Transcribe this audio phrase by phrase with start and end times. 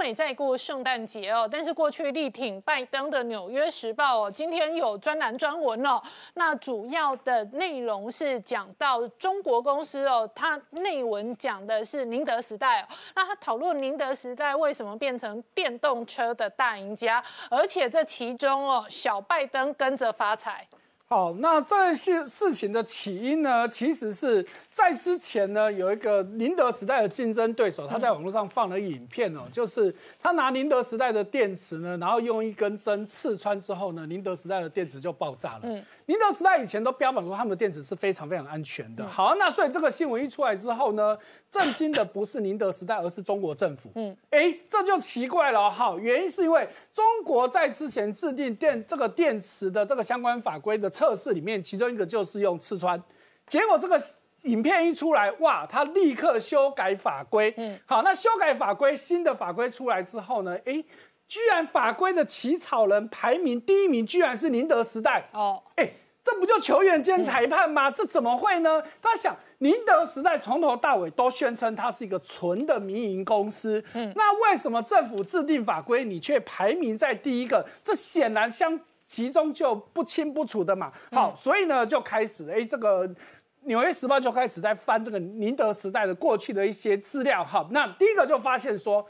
[0.00, 6.00] 美在过圣诞节哦，但是过去力挺拜登的《纽约时报》哦，今天有专栏专文哦。
[6.32, 12.86] 那主要的内容是讲到中国公司哦，它内文讲的是宁德时代哦。
[13.14, 20.66] 那他讨论宁德时代为什么变成电动车的大赢家，而且这其中哦，小拜登跟着发财。
[21.06, 24.46] 好，那这些事情的起因呢，其实是
[24.80, 35.60] 在之前呢，有一个宁德时代的竞争对手，他在网络上放了影片哦，就是他拿宁德时代的电池呢，然后用一根针刺穿之后呢，宁德时代的电池就爆炸了。
[35.64, 39.06] 嗯，宁德时代以前都标榜说他们的电池是非常非常安全的。
[39.06, 41.18] 好，那所以这个新闻一出来之后呢？
[41.50, 43.90] 震惊的不是宁德时代，而是中国政府。
[43.96, 45.96] 嗯，哎，这就奇怪了哈。
[46.00, 53.02] 原因是因为中国在之前制定电这个电池的这个相关法规的测试里面，其中一个就是用刺穿。
[53.48, 54.00] 结果这个
[54.42, 57.52] 影片一出来，哇，他立刻修改法规。
[57.56, 60.56] 嗯，好，那修改法规，新的法规出来之后呢？
[60.64, 60.84] 哎，
[61.26, 65.28] 居然法规的起草人排名第一名，居然是宁德时代。
[65.32, 65.90] 哦，哎。
[66.22, 67.90] 这不就球员兼裁判吗？
[67.90, 68.82] 这怎么会呢？
[69.00, 77.66] 他想，宁德时代从头到尾都宣称它是一个纯的民营公司，嗯，那为什么政府制定法规，你却排名在第一个？
[77.82, 80.92] 这显然相其中就不清不楚的嘛。
[81.10, 83.08] 好，所以呢，就开始，哎，这个
[83.62, 87.44] 《纽约时报》就开始在翻这个宁德时代的过去的一些资料。
[87.44, 89.06] 哈，那第一个就发现说。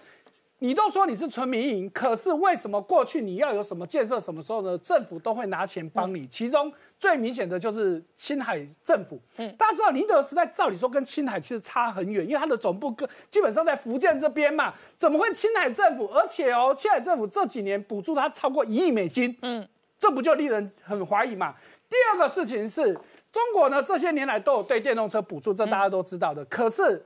[0.63, 4.77] 你都说你是纯民营，可是为什么过去你要有什么建设，什么时候呢？
[4.77, 6.27] 政府都会拿钱帮你。
[6.27, 9.19] 其中最明显的就是青海政府。
[9.39, 16.05] 嗯，大家知道宁德时代照理说跟青海其实差很远，因为它的总部跟基本上在福建这边嘛，怎么会青海政府？
[16.09, 19.35] 而且哦，青海政府这几年补助它超过一亿美金。
[19.41, 19.67] 嗯，
[19.99, 21.55] 这不就令人很怀疑嘛？
[21.89, 22.95] 第二个事情是
[23.33, 26.45] 中国呢，这些年来都有对电动车补助，这大家都知道的。
[26.47, 27.05] 可是。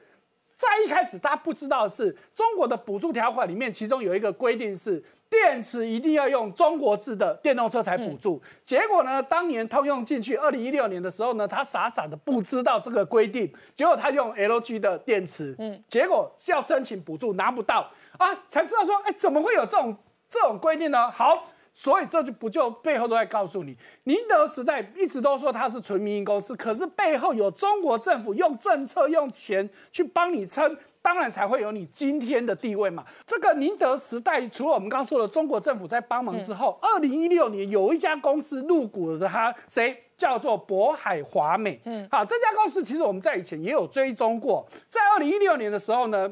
[0.57, 8.41] 在一开始，大家不知道的是，中国的补助条款里面，其中有一个规定是，电池一定要用中国制的电动车才补助。
[8.65, 19.95] 结果呢，当年通用进去，二零一六年的时候呢，他傻傻的不知道这个规定，结果他用 LG 的电池，嗯，结果要申请补助拿不到啊，才知道说，哎，怎么会有这种
[20.31, 21.11] 这种规定呢？
[21.11, 21.49] 好。
[21.77, 33.05] 所以这就不就背后都在告诉你，宁德时代一直都说它是纯民营公司，可是背后有中国政府用政策用钱去帮你撑，当然才会有你今天的地位嘛。
[33.27, 41.81] 这个宁德时代除了我们刚刚说的中国政府在帮忙之后，二零一六年有一家公司入股了，它谁叫做渤海华美？
[41.87, 46.31] 嗯，好，这家公司其实我们在以前也有追踪过，在二零一六年的时候呢。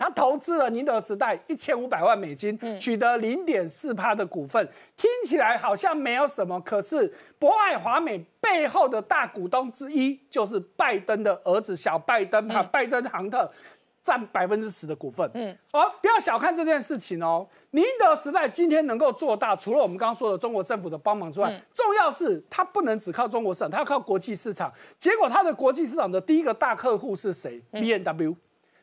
[0.00, 4.66] 他投资了宁德时代一千五百万美金，取得零点四趴的股份，
[4.96, 6.58] 听起来好像没有什么。
[6.62, 13.52] 可是博爱华美背后的大股东之一就是拜登的儿子小拜登哈，拜登杭特
[14.02, 15.30] 占百分之十的股份。
[15.34, 17.46] 嗯，哦，不要小看这件事情哦。
[17.72, 24.72] 宁德时代今天能够做大，除了我们刚刚说的中国政府的帮忙之外，重要是它不能只靠中国市场，它要靠国际市场。
[24.98, 28.34] 结果它的国际市场的第一个大客户是谁？B N W。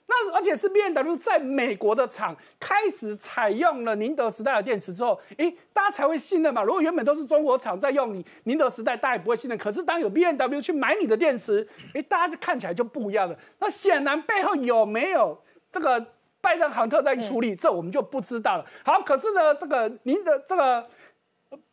[0.09, 6.63] 那而且是 B N W 在美国的厂开始采用了宁德时代的电池之后，诶，大家才会信任嘛。
[6.63, 9.57] 如果原本都是中国厂在用你宁德时代，大家也不会信任。
[9.57, 13.37] 可是当有 B N W 去买你的电池，诶，大家就看起来就不一样了。
[13.59, 15.37] 那显然背后有没有
[15.69, 16.03] 这个
[16.39, 18.65] 拜登航特在处理，这我们就不知道了。
[18.85, 20.87] 好，可是呢，这个宁德这个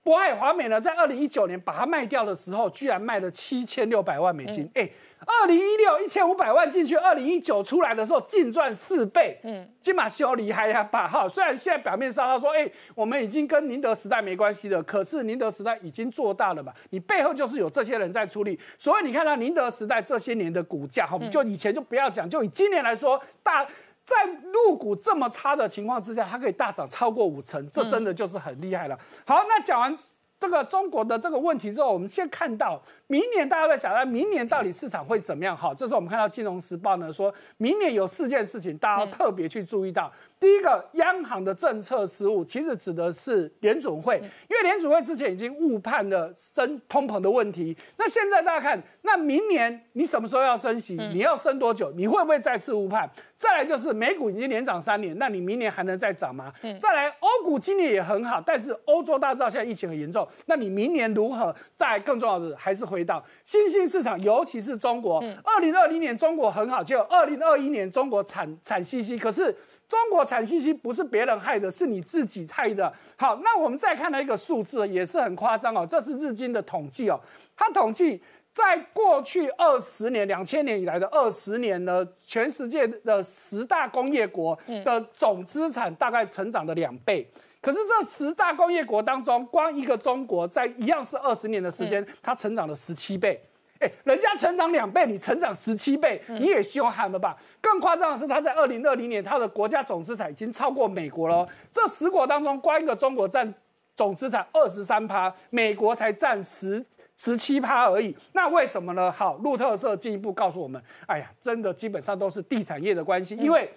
[0.02, 4.92] 渤海华美呢，在二零一九年把它卖掉的时候，居然卖了七千六百万美金，诶。
[5.26, 9.38] 二零一六一千五百万进去，二零一九出来的时候净赚四倍。
[9.42, 11.08] 嗯，金马修厉害呀，吧？
[11.08, 18.58] 哈，虽然现在表面上他说，哎，我们已经跟宁德时代没关系了，可是宁德时代已经做大了嘛，你背后就是有这些人在出力。
[18.76, 23.66] 所以你看到宁德时代这些年的股价，哈，就以前就不要讲，就以今年来说，大
[24.04, 24.14] 在
[24.52, 28.98] 入股这么差的情况之下，它可以大涨超过五成，这真的就是很厉害了。
[29.26, 29.96] 好，那讲完
[30.40, 32.80] 这个中国的这个问题之后，我们先看到。
[33.06, 35.56] 明年大家在想，那明年到底市场会怎么样？
[35.56, 40.12] 好，这时候我们看到《金融时报》呢，说明年有四件事情，大家特别去注意到。
[40.44, 44.18] 第一个，央行的政策失误，其实指的是联准会，
[44.50, 47.76] 因为联准会之前已经误判了升通膨的问题。
[47.96, 50.96] 那现在大家看，那明年你什么时候要升息？
[51.12, 51.90] 你要升多久？
[51.92, 53.10] 你会不会再次误判？
[53.36, 56.52] 再来就是美股已经连涨三年，那你明年还能再涨吗？
[56.78, 61.54] 再来，欧股今年也很好，但是欧洲大家知道现在疫情很严重，那你明年如何？
[61.74, 62.84] 再更重要的还是。
[62.84, 65.18] 回到新兴市场，尤其是中国。
[65.42, 69.18] 二零二零年中国很好，就二零二一年中国惨惨兮兮。
[69.18, 69.56] 可是
[69.88, 72.92] 中国产信息不是别人害的，是你自己害的。
[73.16, 75.86] 好，那我们再看到一个数字，也是很夸张哦。
[75.88, 77.20] 这是日经的统计哦，
[77.56, 78.22] 它统计
[78.52, 87.28] 在过去二十年，两千年以来的二十年呢，全世界的十大工业国的总资产大概成长了两倍。
[87.60, 93.40] 可是这十大工业国当中，光一个中国在一样是二十年的时间，它成长了十七倍。
[93.84, 97.36] 哎，人家成长两倍，你成长十七倍，你也凶悍了吧？
[97.60, 101.46] 更夸张的是，它在二零二零年，它的国家总资产已经超过美国了。
[101.70, 103.52] 这十国当中，光一个中国占
[103.94, 106.84] 总资产二十三趴，美国才占十。
[107.16, 109.08] 十七趴而已，那为什么呢？
[109.12, 113.72] 好，路透社进一步告诉我们，哎呀，真的基本上都是地产业的关系，因为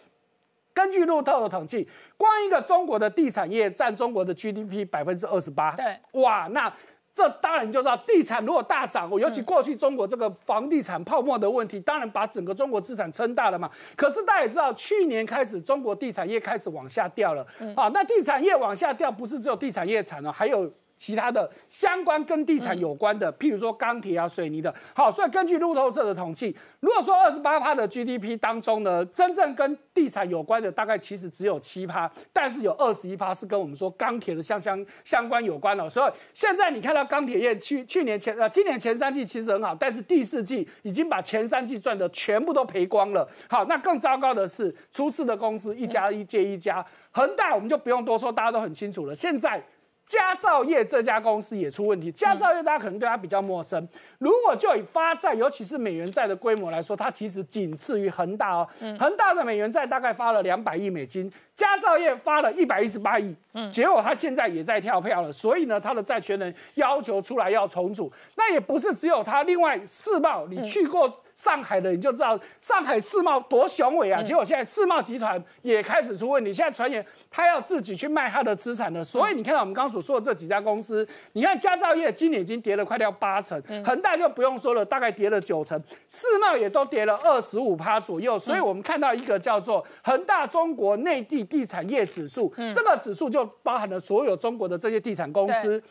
[0.74, 1.88] 根据路透的统计，
[2.18, 5.76] 光一个中国的地产业占中国的 GDP 百分之二十八。
[5.76, 5.86] 对，
[6.20, 6.74] 哇，那
[7.18, 13.68] 这当然你就知道，地产如果大涨，尤其过去中国这个房地产泡沫的问题，当然把整个中国资产撑大了嘛。
[13.96, 17.44] 可是大家也知道，去年开始中国地产业开始往下掉了。
[17.76, 20.72] 啊，那地产业往下掉，不是只有地产业惨了，还有。
[20.98, 35.88] 其他的相关跟地产有关的，譬如说钢铁啊、水泥的，好，所以根据路透社的统计，如果说二十八趴的 GDP 当中呢，真正跟地产有关的大概其实只有七趴，但是有二十一趴是跟我们说钢铁的相相相关有关的。
[35.88, 43.30] 所以现在你看到钢铁业去去年前呃今年前三季其实很好，但是第四季已经把前三季赚的全部都赔光了。
[43.48, 49.14] 好，那更糟糕的是出事的公司一家一接一家，恒大我们就不用多说，大家都很清楚了。
[49.14, 49.64] 现在。
[50.08, 52.10] 佳兆业这家公司也出问题。
[52.10, 53.86] 佳兆业大家可能对它比较陌生。
[54.20, 58.66] 如果就以发债，尤其是美元债的规模来说，它其实仅次于恒大哦。
[58.98, 63.36] 恒大的美元债大概发了两百亿美金，佳兆业发了一百一十八亿。
[63.52, 65.32] 嗯，结果它现在也在跳票了。
[65.34, 68.10] 所以呢，它的债权人要求出来要重组。
[68.38, 71.22] 那也不是只有它，另外世茂，你去过？
[71.38, 74.24] 上海的你就知道上海世贸多雄伟啊！
[74.24, 79.04] 结果现在世贸集团也开始出问题，现在传言他要自己去卖他的资产了。
[79.04, 85.80] 所以你看到我们刚刚所说的这几家公司，你看佳兆业今年已经跌了快掉八成，恒大就不用说了，大概跌了九成，
[86.10, 88.40] 世贸也都跌了二十五趴左右。
[88.40, 95.82] 所以我们看到一个叫做恒大中国内地地产业指数，这个指数就包含了所有中国的这些地产公司，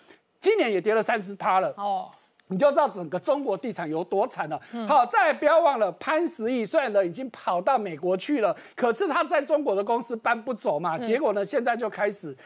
[0.40, 1.72] 今年也跌了三十趴了。
[1.76, 2.10] 哦。
[2.48, 4.60] 你就知道整个中国地产有多惨了。
[4.86, 10.98] 好，再不要忘了潘石屹，虽然呢已经跑到美国去了，可是他在中国的公司搬不走嘛。
[10.98, 12.36] 结果呢，现在就开始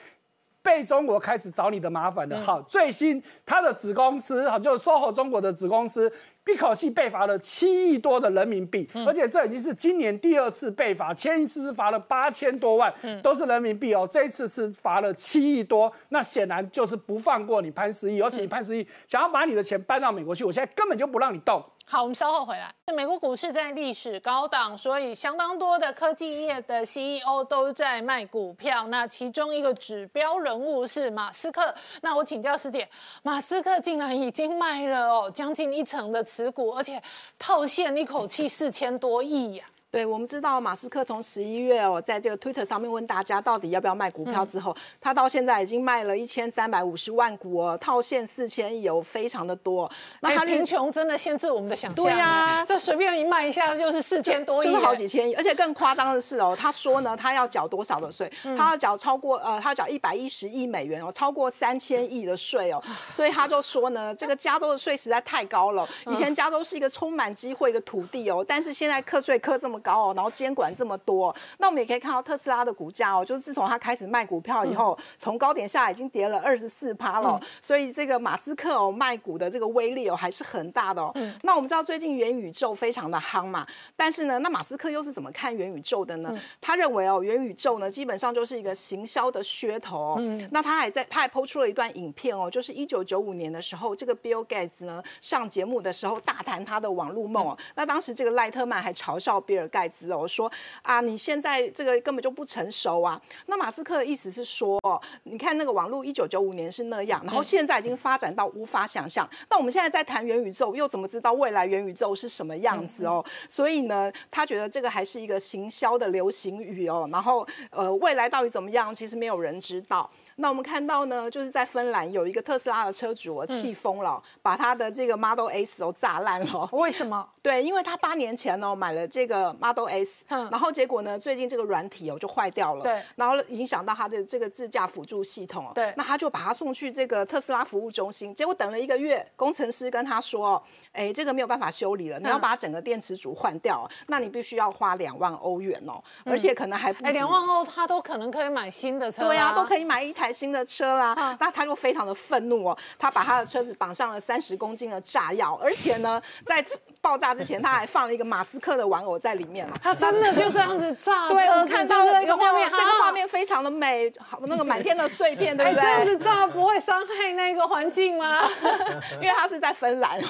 [0.63, 2.41] 被中国开始找你的麻烦了。
[2.41, 6.11] 好，最新他的子公司，好，就是 SOHO 中国的子公司。
[6.53, 12.93] 一口气被罚了七亿多的人民币，而且这已经是今年第二次被罚，前一次是罚了八千多万，
[13.23, 14.09] 都是人民币哦。
[14.11, 21.65] 这一次是罚了七亿多，那显然就是不放过你潘石屹，而且你潘石屹想要把你的钱搬到美国去，我现在根本就不让你动。
[21.93, 22.73] 好，我们稍后回来。
[22.95, 28.87] 美国股市在历史高档，所以相当多的科技业的 CEO 都在卖股票。
[28.87, 31.75] 那其中一个指标人物是马斯克。
[32.01, 32.89] 那我请教师姐，
[33.25, 37.03] 马斯克竟然已经卖了哦将近一成的持股，而且
[37.37, 39.65] 套现一口气四千多亿呀。
[39.91, 49.91] 对，我们知道马斯克从十一月哦，在这个 Twitter 上面问大家到底要不要卖股票之后，他到现在已经卖了一千三百五十万股哦，套现四千亿，哦非常的多。
[50.21, 52.05] 那他贫穷真的限制我们的想象。
[52.05, 55.35] 对呀，这随便一卖一下就是四千多亿，就是好几千亿。
[55.35, 58.31] 而且更夸张的是哦，他说呢，他要缴多少的税？
[58.57, 62.81] 他要缴超过呃，他要缴一百一十亿美元哦，超过三千亿的税哦。
[63.11, 65.85] 所以他就说呢，这个加州的税实在太高了。
[66.07, 69.80] 以前加州是一个充满机会的土地哦，但是现在课税课这么。
[69.81, 77.41] 高哦，然后监管这么多，那我们也可以看到特斯拉的股价哦，就是自从他开始卖股票以后，从高点下已经跌了二十四趴了。
[77.61, 81.15] 所以这个马斯克哦卖股的这个威力哦还是很大的哦。
[81.43, 86.31] 那我们知道最近元宇宙非常的夯嘛，但是呢，那马斯克又是怎么看元宇宙的呢？
[86.61, 90.17] 他认为哦，元宇宙呢基本上就是一个行销的噱头。
[90.19, 97.57] 嗯，那他还在他还抛出了一段影片哦，就是一九九五年的时候，这个 Bill Gates 呢上节目的时候大谈他的网络梦哦。
[97.75, 99.70] 那当时这个赖特曼还嘲笑比尔。
[99.71, 100.51] 盖茨哦说
[100.83, 103.21] 啊，你现在这个根本就不成熟啊。
[103.47, 104.79] 那马斯克的意思是说，
[105.23, 109.29] 你看那个网络一九九五年是那样，然后现在已经发展到无法想象。
[109.49, 113.25] 那我们现在在谈元宇宙，又怎么知道未来元宇宙是什么样子哦？
[113.49, 117.09] 所以呢，他觉得这个还是一个行销的流行语哦。
[117.13, 120.11] 然后呃，未来到底怎么样，其实没有人知道。
[120.41, 126.69] 那我们看到呢，就是在芬兰有一个特斯拉的车主哦，气疯了，把他的这个 Model S 都炸烂了。
[126.73, 127.29] 为什么？
[127.43, 149.81] 对，因为他八年前呢买了这个 Model S，嗯然后结果呢，最近这个软体哦就坏掉了，对然后影响到他的这个自驾辅助系统哦，对那他就把他送去这个特斯拉服务中心，结果等了一个月，工程师跟他说哦，哎，这个没有办法修理了，你要嗯把整个电池组换掉，那你必须要花两万欧元哦，而且可能还不两万欧他都可能可以买新的车、对啊，都可以。
[149.81, 151.15] 以买一台新的车啦。
[151.17, 156.63] 嗯那他就非常的愤怒哦，他把他的车子绑上了三十公斤的炸药，而且呢，在
[157.03, 159.71] 爆炸之前他还放了一个马斯克的玩偶在里面哦。
[159.83, 166.05] 他真的就这样子炸对，我看到就是那个画面，这个啊画面非常的美，好那个满天的碎片， 对不对这样？
[166.05, 168.43] 子炸不会伤害那个环境吗？
[169.21, 170.21] 因为它是在芬兰，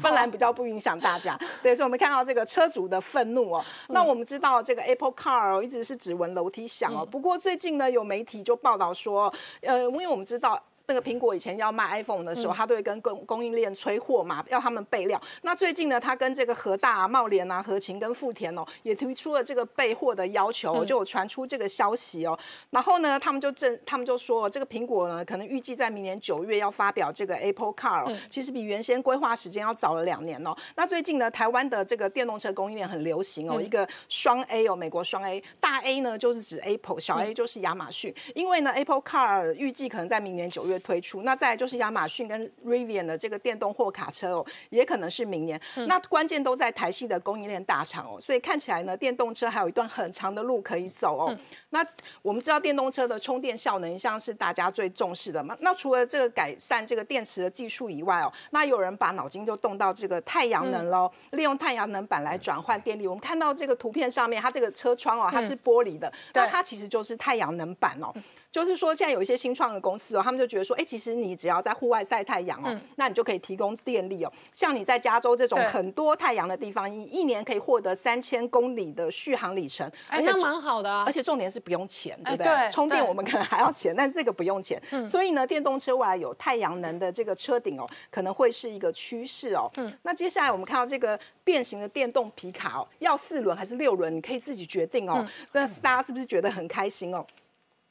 [0.00, 1.38] 芬兰比较不影响大家。
[1.62, 3.64] 对，所以我们看到这个车主的愤怒哦。
[3.88, 7.04] 那我们知道这个 Apple Car 哦，一直是指纹楼梯响哦。
[7.04, 10.62] 不过最近呢，有媒体就报道说，呃，因为我们知道。
[10.86, 15.20] 那个苹果以前要卖 iPhone 的时候，他都会跟供供应链催货嘛，要他们备料。
[15.42, 22.38] 那最近呢，他跟这个和大、啊、茂联啊、和勤跟富田哦，也提出了这个备货的要求哦、就有传出这个消息哦。
[22.70, 30.54] 然后呢，他们就正，他们就说，这个苹果呢，可能预计在明年九月要发表这个 Apple Car，、哦其实比原先规划时间要早了两年哦。
[30.76, 38.14] 那最近呢，台湾的这个电动车供应链很流行哦，一个双 A 哦，美国双 A，大 A 呢就是指 Apple，小 A 就是亚马逊。
[38.34, 45.60] 因为呢，Apple Car 预计可能在明年九月推出，那再来就是亚马逊跟 Rivian 的这个电动货卡车哦，也可能是明年。
[45.86, 51.38] 那关键都在台系的供应链大厂哦，所以看起来呢，电动车还有一段很长的路可以走哦。
[51.70, 51.84] 那
[52.22, 55.56] 我们知道电动车的充电效能一向是大家最重视的嘛。
[55.60, 63.06] 那除了这个改善这个电池的技术以外哦，那有人把脑筋就动到这个太阳能喽，利用太阳能板来转换电力。
[63.06, 68.12] 我们看到这个图片上面，它这个车窗哦，它是玻璃的，那它其实就是太阳能板哦。
[68.54, 74.32] 就是说，现在有一些新创的公司哦，他们就觉得说，哎，其实你只要在户外晒太阳哦，那你就可以提供电力哦。
[74.52, 81.12] 像你在加州这种很多太阳的地方，你一年可以获得三千公里的续航里程，哎，那蛮好的啊而。
[81.14, 82.70] 且重点是不用钱，对不对？
[82.70, 84.80] 充电我们可能还要钱，但这个不用钱。
[85.06, 89.68] 所以呢，电动车未来有太阳能的这个车顶哦，可能会是一个趋势哦。
[89.78, 95.26] 嗯，那接下来我们看到这个变形的电动皮卡哦，要四轮还是六轮，你可以自己决定哦。
[95.50, 97.24] 那、大家是不是觉得很开心哦？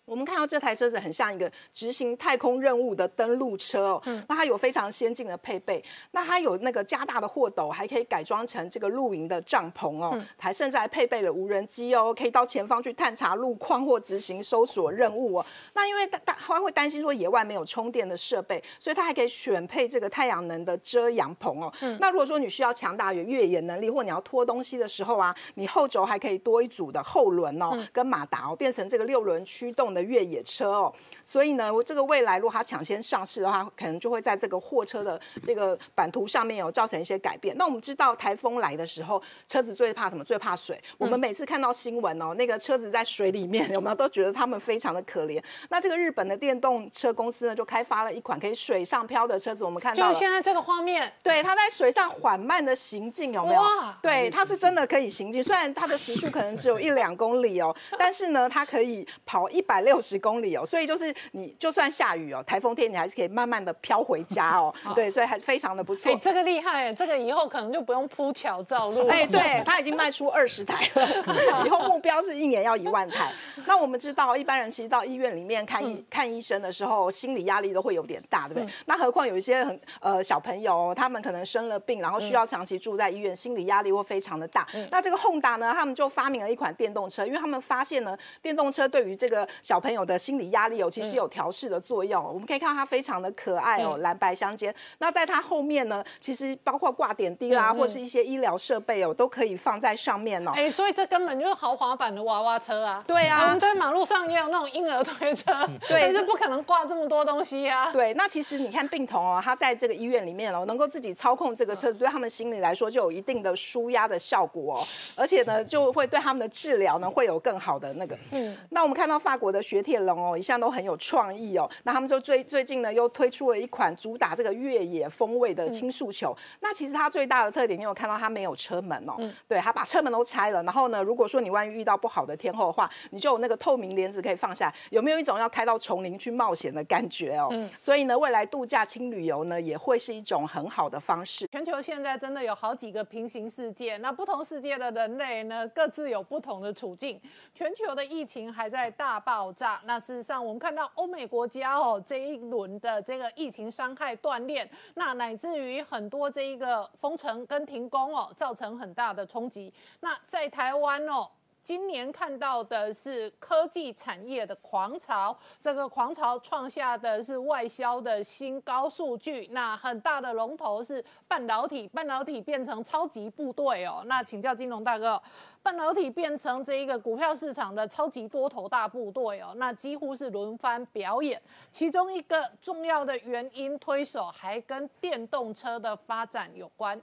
[0.06, 15.46] 我们看到这台车子很像一个执行太空任务的登陆车哦，那它有非常先进的配备，那它有那个加大的货斗，还可以改装成这个露营的帐篷哦，还甚至还配备了无人机哦，可以到前方去探查路况或执行搜索任务哦。
[15.74, 21.74] 那因为大大他会担心说野外没有充电的设备，所以它还可以选配这个太阳能的遮阳棚哦。
[22.00, 30.94] 那如果说你需要强大的越野能力，或你要拖东西的时候啊，你后轴还可以多一组的后轮哦，跟马达哦，变成这个六轮驱动的越野车哦。
[31.26, 37.56] 所以呢，我这个未来如果它抢先上市的话，可能就会在这个货车的这个版图上面有造成一些改变。
[37.58, 40.24] 那我们知道台风来的时候，车子最怕什么？
[40.24, 40.82] 最怕水。
[40.98, 45.42] 我们每次看到新闻哦，那个车子在水里面，有没有都觉得他们非常的可怜？
[45.70, 50.20] 那这个日本的电动车公司呢，就开发了一款可以水上漂的车子，我们看到就是。
[50.20, 53.98] 现在这个画面，对，它在水上缓慢的行进，有没有哇？
[54.02, 64.74] 对，它是真的可以行进，虽然它的时速可能只有一两公里哦，但是呢，它可以跑一百六十公里哦，所以就是你就算下雨哦，台风天你还是可以慢慢的飘回家 哦。
[64.96, 66.16] 对，所以还非常的不错哎，。
[66.22, 69.08] 这个厉害，这个以后可能就不用铺桥造路。
[69.08, 73.32] 哎，对， 他已经卖出二十台了， 以后目标是一年要一万台。
[73.66, 78.74] 那我们知道，一般人其实到医院里面看医、看医生的时候，心理压力都会有点大，对不对？
[78.86, 84.68] 那何况有一些很呃小朋友哦，他们可能生了病，然后需要长期住在医院，心理压力会非常的大。
[84.92, 92.24] 那这个 Honda 呢，他们就发明了一款电动车，因为他们发现呢，电动车对于这个小朋友的心理压力哦，其实有调试的作用。
[92.24, 94.74] 我们可以看到它非常的可爱哦，蓝白相间。
[95.00, 100.52] 那在它后面呢，其实包括挂点滴啦，或是一些医疗设备哦，都可以放在上面哦。
[100.56, 103.04] 哎，所以这根本就是豪华版的娃娃车啊！
[103.08, 105.52] 对啊我们在马路上也有那种婴儿推车，
[105.88, 107.92] 对但是不可能挂这么多东西呀。
[107.92, 118.18] 对，那其实你看病童哦，他在这个医院里面哦，能够自己操控这个车子，对他们心理来说就有一定的舒压的效果哦，而且呢，就会对他们的治疗呢会有更好的那个。
[118.32, 126.36] 嗯，那我们看到法国的雪铁龙哦，一向都很有创意哦，那他们就最最近呢又推出了一款主打这个越野风味的轻速球。
[126.60, 129.16] 那其实它最大的特点，你有看到它没有车门哦，
[129.48, 137.48] 对，它把车门都拆了，然后呢，如果说你万一遇到不好的天候的话，你就有那个透明帘子可以放下，有没有一种要开到丛林去冒险的感觉哦？
[137.80, 141.48] 所以呢，未来度假轻旅游呢，也会是一种很好的方式。
[141.48, 147.22] 全球现在真的有好几个平行世界，那不同世界的人类呢，各自有不同的处境。
[147.54, 149.82] 全球的疫情还在大爆炸。
[149.86, 159.74] 那事实上，我们看到欧美国家哦，这一轮的这个疫情伤害断裂，那乃至于很多这一个封城跟停工哦，造成很大的冲击。
[160.00, 161.30] 那在台湾哦。
[161.64, 169.48] 今年看到的是科技产业的狂潮，这个狂潮创下的是外销的新高数据。
[169.52, 174.04] 那很大的龙头是半导体，半导体变成超级部队哦。
[174.08, 175.22] 那请教金融大哥，
[175.62, 181.42] 半导体变成这一个股票市场的超级多头大部队哦，那几乎是轮番表演。
[181.72, 187.02] 其中一个重要的原因推手还跟电动车的发展有关。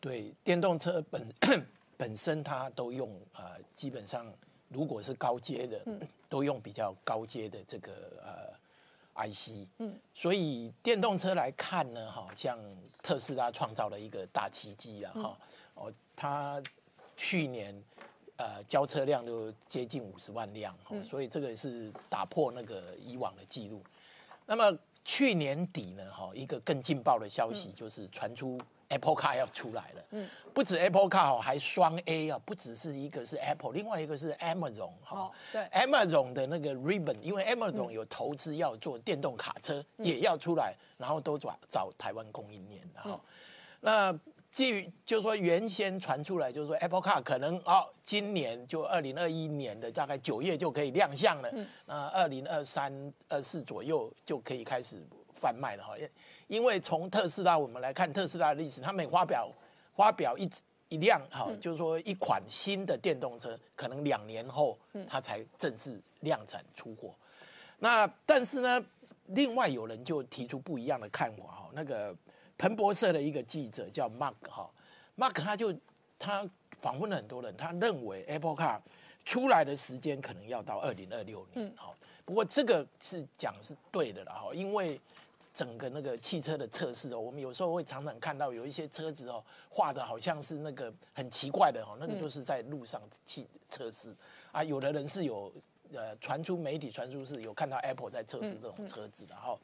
[0.00, 1.26] 对，电动车本。
[1.96, 4.32] 本身它都用呃，基本上
[4.68, 5.80] 如果是高阶的，
[6.28, 7.92] 都用比较高阶的这个
[9.14, 12.58] 呃 IC，嗯，所以电动车来看呢，哈，像
[13.02, 15.38] 特斯拉创造了一个大奇迹啊，哈，
[15.74, 16.62] 哦，它
[17.16, 17.74] 去年
[18.36, 23.82] 呃交车量就接近五十万辆，哈，所以这个是打破那个以往的记录。
[24.44, 28.60] 那么去年底呢，哈，一个更劲爆的消息就是传出。
[28.88, 43.20] Apple Car 要出来了，嗯，不止 Apple Car 哦，还双 A 啊，不只是一个是 Apple，另外一个是 Amazon 哈，对，Amazon 的那个 Ribbon，因为 Amazon 有投资要做电动卡车，也要出来，然后都找找台湾供应链的哈。
[43.80, 44.16] 那
[44.52, 51.52] 基于就是说原先传出来就是说 Apple Car 可能哦，今年就二零二一年的大概九月就可以亮相了，
[51.84, 54.96] 那二零二三二四左右就可以开始
[55.34, 55.94] 贩卖了哈。
[56.48, 59.50] 因为从特斯拉我们来看特斯拉的历史，它每发表
[59.94, 60.48] 发表一
[60.88, 67.12] 一辆哈，就是说一款新的电动车，可能两年后它才正式量产出货。
[67.80, 68.84] 那但是呢，
[69.26, 71.68] 另外有人就提出不一样的看法哈。
[71.72, 72.14] 那个
[72.56, 74.70] 彭博社的一个记者叫 Mark 哈
[75.16, 75.74] ，Mark 他就
[76.16, 76.48] 他
[76.80, 78.78] 访问了很多人，他认为 Apple Car
[79.24, 81.92] 出来的时间可能要到二零二六年哈。
[82.24, 85.00] 不过这个是讲是对的了哈，因为。
[85.56, 94.14] 整个那个汽车的测试哦，我们有时候会常常看到有一些车子哦，画的好像是那个很奇怪的哦，那个都是在路上汽测试
[94.52, 94.62] 啊。
[94.62, 95.50] 有的人是有
[95.94, 99.58] 呃传出媒体传出是有看到 Apple 在测试这种车子的哈。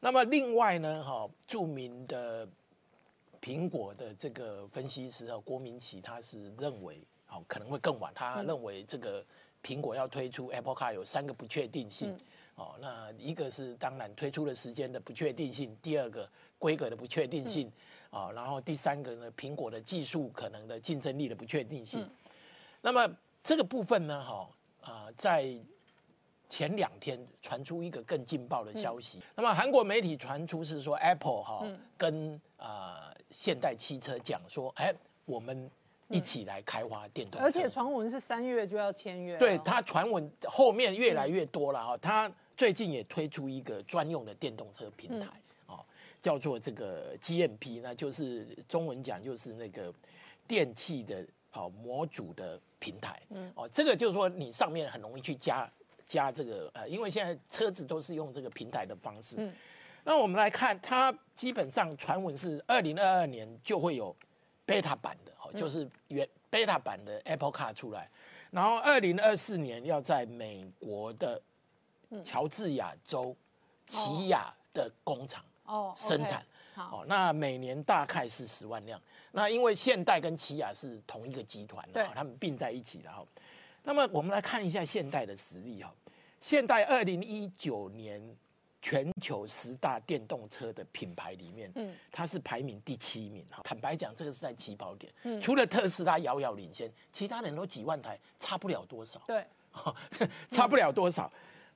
[0.00, 2.48] 那么另外呢哈，著名的
[3.42, 9.22] 苹果的这个分析师哦，郭明奇他是认为哦可能会更晚，他认为这个
[9.62, 12.18] 苹果要推出 Apple Car 有三个不确定性。
[12.58, 17.70] 哦，那一个是当然推出的时间的不确定性，第二个规格的不确定性，
[18.10, 22.04] 啊，然后第三个呢，苹果的技术可能的竞争力的不确定性。
[22.80, 23.08] 那么
[23.44, 24.50] 这个部分呢，哈
[24.82, 25.54] 啊，在
[26.48, 29.22] 前两天传出一个更劲爆的消息。
[29.36, 31.64] 那么韩国媒体传出是说，Apple 哈
[31.96, 34.92] 跟啊现代汽车讲说，哎，
[35.26, 35.70] 我们
[36.08, 37.46] 一起来开发电动车。
[37.46, 39.36] 而且传闻是三月就要签约。
[39.36, 42.28] 对他传闻后面越来越多了哈，他。
[42.58, 45.28] 最近也推出一个专用的电动车平台，
[45.66, 45.78] 哦，
[46.20, 49.94] 叫做这个 GMP，那就是中文讲就是那个
[50.48, 55.70] 电器的哦模组的平台，嗯，哦，这个就是说你上面很容易去加
[56.04, 59.54] 加这个呃，因为现在车子都是用这个平台的方式，嗯，
[60.02, 64.12] 那我们来看，它基本上传闻是二零二二年就会有
[64.66, 68.10] beta 版的，哦，就是原 beta 版的 Apple Car 出来，
[68.50, 71.40] 然后二零二四年要在美国的。
[72.24, 73.36] 乔治亚州
[73.86, 76.44] 奇亚的工厂哦生产
[76.74, 79.00] 哦，那每年大概是十万辆。
[79.32, 83.24] 那因为现代跟起亚是同一个集团的，他们并在一起的哈。
[83.82, 85.92] 那么我们来看一下现代的实力哈。
[86.40, 88.22] 现代二零一九年
[88.80, 93.60] 全球十大电动车的品牌里面，嗯，它是排名第七名哈。
[93.64, 99.20] 坦白讲，这个是在起跑点，嗯，除了特斯拉遥遥领先，其他人都几万台，差不了多少。
[99.26, 99.44] 对，
[100.50, 101.30] 差不了多少。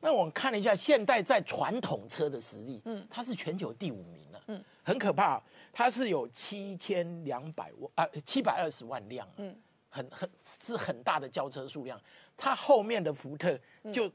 [0.04, 5.40] 那我们看了一下现代在传统车的实力，嗯，它是全球第五名了，嗯，很可怕，
[5.72, 9.56] 它是有七千两百万啊，七百二十万辆，嗯，
[9.88, 12.00] 很很是很大的交车数量，
[12.36, 13.56] 它后面的福特
[13.92, 14.10] 就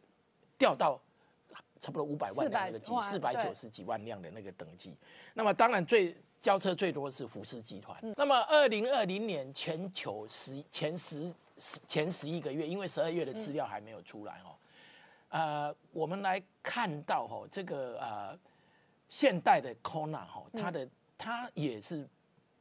[0.58, 1.00] 掉到
[1.80, 4.94] 差不多五百万辆那个级，四百九十几万辆的那个等级。
[5.34, 7.98] 那么当然最交车最多是福斯集团。
[8.18, 14.52] 那么二零二零年全球十前十十前十一个月，因为十二月的资料还没有出来哦。
[15.30, 18.40] 呃，我们来看到哈，这个呃，
[19.10, 20.88] 现代的 Kona 哈，它的
[21.18, 22.08] 它也是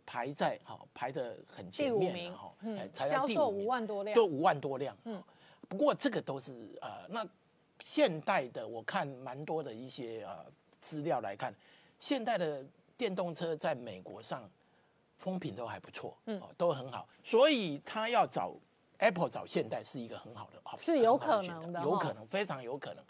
[0.04, 5.22] 排在哈排的很前面哈，嗯，销售五万多辆，都五万多辆，嗯，
[5.68, 7.26] 不过这个都是呃，那
[7.80, 10.44] 现代的我看蛮多的一些呃
[10.78, 11.54] 资料来看，
[12.00, 12.64] 现代的
[12.96, 14.48] 电动车在美国上
[15.18, 18.54] 风评都还不错，嗯，都很好，所以他要找
[18.98, 23.04] Apple 找现代是一个很好的，是有可能的，有可能，非常有可能。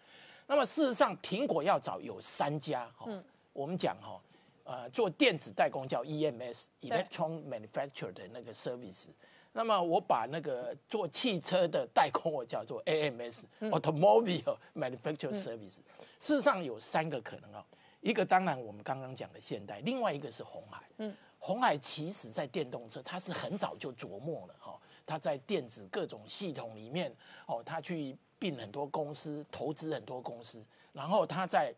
[0.46, 3.10] 那么事实上，苹果要找有三家，哈，
[3.52, 4.20] 我们讲哈，
[4.64, 9.06] 呃，做电子代工叫 EMS（Electron Manufacture） 的那个 service。
[9.52, 15.78] 那么我把那个做汽车的代工，我叫做 AMS（Automobile Manufacture Service）。
[16.20, 17.64] 事实上有三个可能啊，
[18.00, 20.82] 一个当然我们刚刚讲的现代，另外一个是红海。
[20.98, 27.14] 嗯，红海其实在电动车，它是很早就琢磨了哈，它在电子各种系统里面，
[27.46, 31.72] 哦，他去并很多公司，投资很多公司，然后他在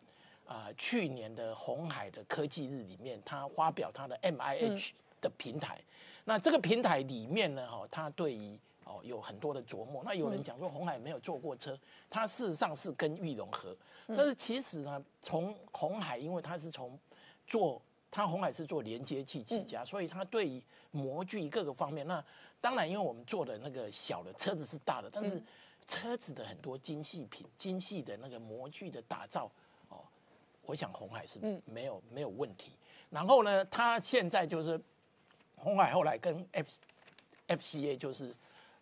[0.46, 5.78] 啊去年的红海的科技日里面，他发表他的 MIH 的平台。
[6.24, 10.02] 那这个平台里面呢，哈，他对于哦有很多的琢磨。
[10.04, 13.76] 那有人讲说红海没有坐过车，它事实上是跟玉龙合，
[14.08, 16.98] 但是其实呢，从红海，因为它是从
[17.46, 22.24] 做它红海是做连接器起家，所以它对于模具各个方面，那
[22.61, 25.42] 当然因为我们做的那个小的车子是大的，但是
[25.87, 29.51] 车子的很多精细品、精细的那个模具的打造，
[29.88, 30.05] 哦，
[30.62, 32.73] 我想红海是没有没有问题。
[33.11, 34.81] 然后呢，他现在就是。
[35.61, 36.71] 红海后来跟 F
[37.49, 38.33] F C A 就是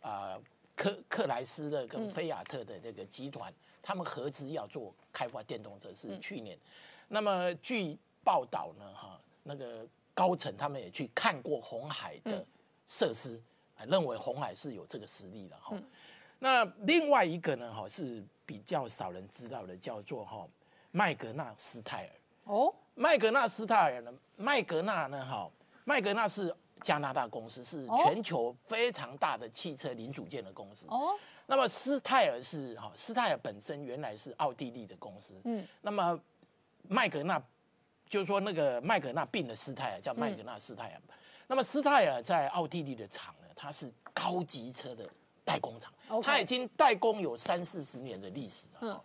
[0.02, 0.38] 啊
[0.74, 3.50] 克克莱斯的跟菲亚特的这个集团，
[3.82, 6.58] 他们合资要做开发电动车是去年。
[7.08, 12.44] 那么据报道呢，哈那个高层他们也去看过红海的
[12.88, 13.40] 设施，
[13.84, 15.76] 认为红海是有这个实力的哈。
[16.38, 20.46] 那另外一个呢，哈是比较少人知道的，叫做哈
[20.90, 22.10] 麦格纳斯泰尔。
[22.44, 25.50] 哦，麦格纳斯泰尔呢，麦格纳呢，哈
[25.84, 26.54] 麦格纳是。
[26.82, 30.84] 加拿大公司是全球非常大的汽车零组件的公司。
[30.90, 31.14] 哦，
[31.46, 35.32] 那么斯泰尔是哈，斯泰尔本身原来是奥地利的公司。
[35.44, 36.20] 嗯，那么
[36.82, 37.42] 麦格纳
[38.06, 41.00] 就是说那个麦格纳并了斯泰尔，叫麦格纳斯泰尔。
[41.46, 45.08] 那么斯泰尔在奥地利的厂呢，它是高级车的
[45.42, 45.92] 代工厂，
[46.22, 48.78] 它已经代工有三四十年的历史了。
[48.82, 49.00] 嗯，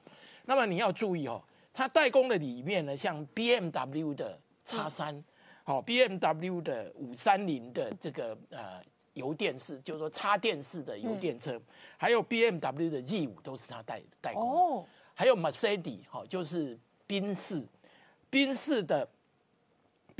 [0.45, 1.41] 那么你要注意哦，
[1.73, 5.23] 它代工的里面呢，像 BMW 的叉三。
[5.63, 8.81] 好，B M W 的五三零的这个呃
[9.13, 11.61] 油电式，就是说插电式的油电车，
[11.97, 14.41] 还有 B M W 的 Z 五都是他代代工。
[14.41, 17.63] 哦，还有 Mercedes 哈，就是宾士，
[18.31, 19.07] 宾士的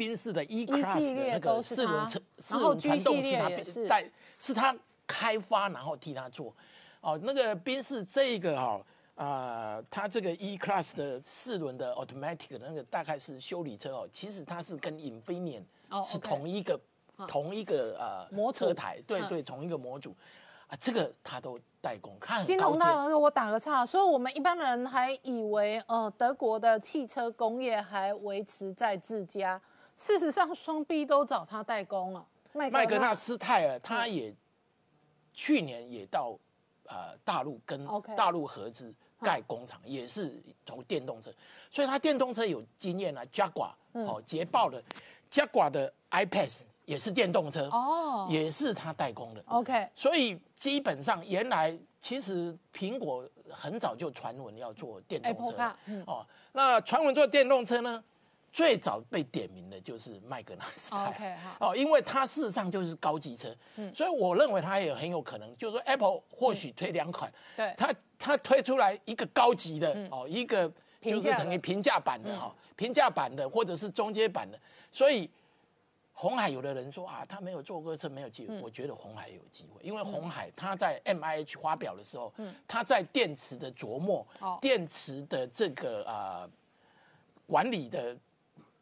[0.01, 3.49] 宾士的 E Class 的那个四轮车，四轮传动是他
[3.87, 6.51] 代，是他开发然后替他做。
[7.01, 8.81] 哦，那个宾士这个哈。
[9.15, 15.61] 啊，它这个 E Class 的四轮的 Automatic 的那个大概是修理车哦，其实它是跟 Infineon
[16.03, 16.79] 是同一个
[17.27, 20.15] 同一个呃车台，对对，同一个模组
[20.65, 22.17] 啊，这个它都代工。
[22.19, 29.61] 看金融大哥，我打个岔，所以我们一般人还以为呃德国的汽车工业还维持在自家，
[30.01, 32.25] 事实上双 B 都找他代工了。
[32.53, 34.33] 麦格纳斯泰尔他也
[35.33, 36.37] 去年也到
[36.87, 37.87] 呃大陆跟
[38.17, 38.93] 大陆合资。
[39.23, 41.31] 盖工厂也是从电动车，
[41.69, 43.23] 所以他电动车有经验啊。
[43.31, 44.83] Jaguar 哦，捷豹的
[45.29, 49.43] Jaguar 的 iPad 也是电动车哦，也是他代工的。
[49.45, 55.71] OK，所以基本上原来其实苹果很早就传闻要做电动车
[56.07, 56.25] 哦。
[56.51, 58.03] 那传闻做电动车呢？
[58.53, 61.39] 最早被点名的就是麦格纳斯泰。
[61.57, 63.95] 哦，因为它事实上就是高级车，嗯。
[63.95, 70.69] 所以我认为它也很有可能，就是说 Apple 或许推两款，对，它它推出来一个高级的哦，一个
[71.01, 74.59] 就是等于平价版的哈，平价版的或者是中阶版的，
[74.91, 75.29] 所以
[76.11, 82.33] 红海有的人说啊，他没有坐过车，没有机会，我觉得红海有机会，因为红海它在 M I H 发表的时候，
[82.67, 84.27] 它在电池的琢磨，
[84.59, 86.49] 电池的这个啊
[87.47, 88.13] 管理的。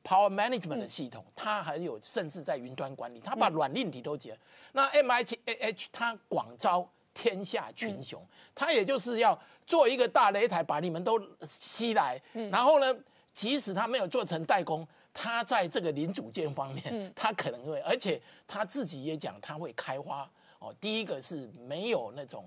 [0.04, 4.38] Power Management 的系统，它还有甚至在云端管理，它把软硬体都结。
[4.72, 12.22] 那 M I H A H 它广招天下群雄，它也就是要做一个大擂台，把你们都吸来。
[12.34, 12.96] 然后呢，
[13.34, 20.30] 即使它没有做成代工，它在这个零组件方面，它可能会，而且它自己也讲，它会开花。
[20.60, 22.46] 哦，第一个是没有那种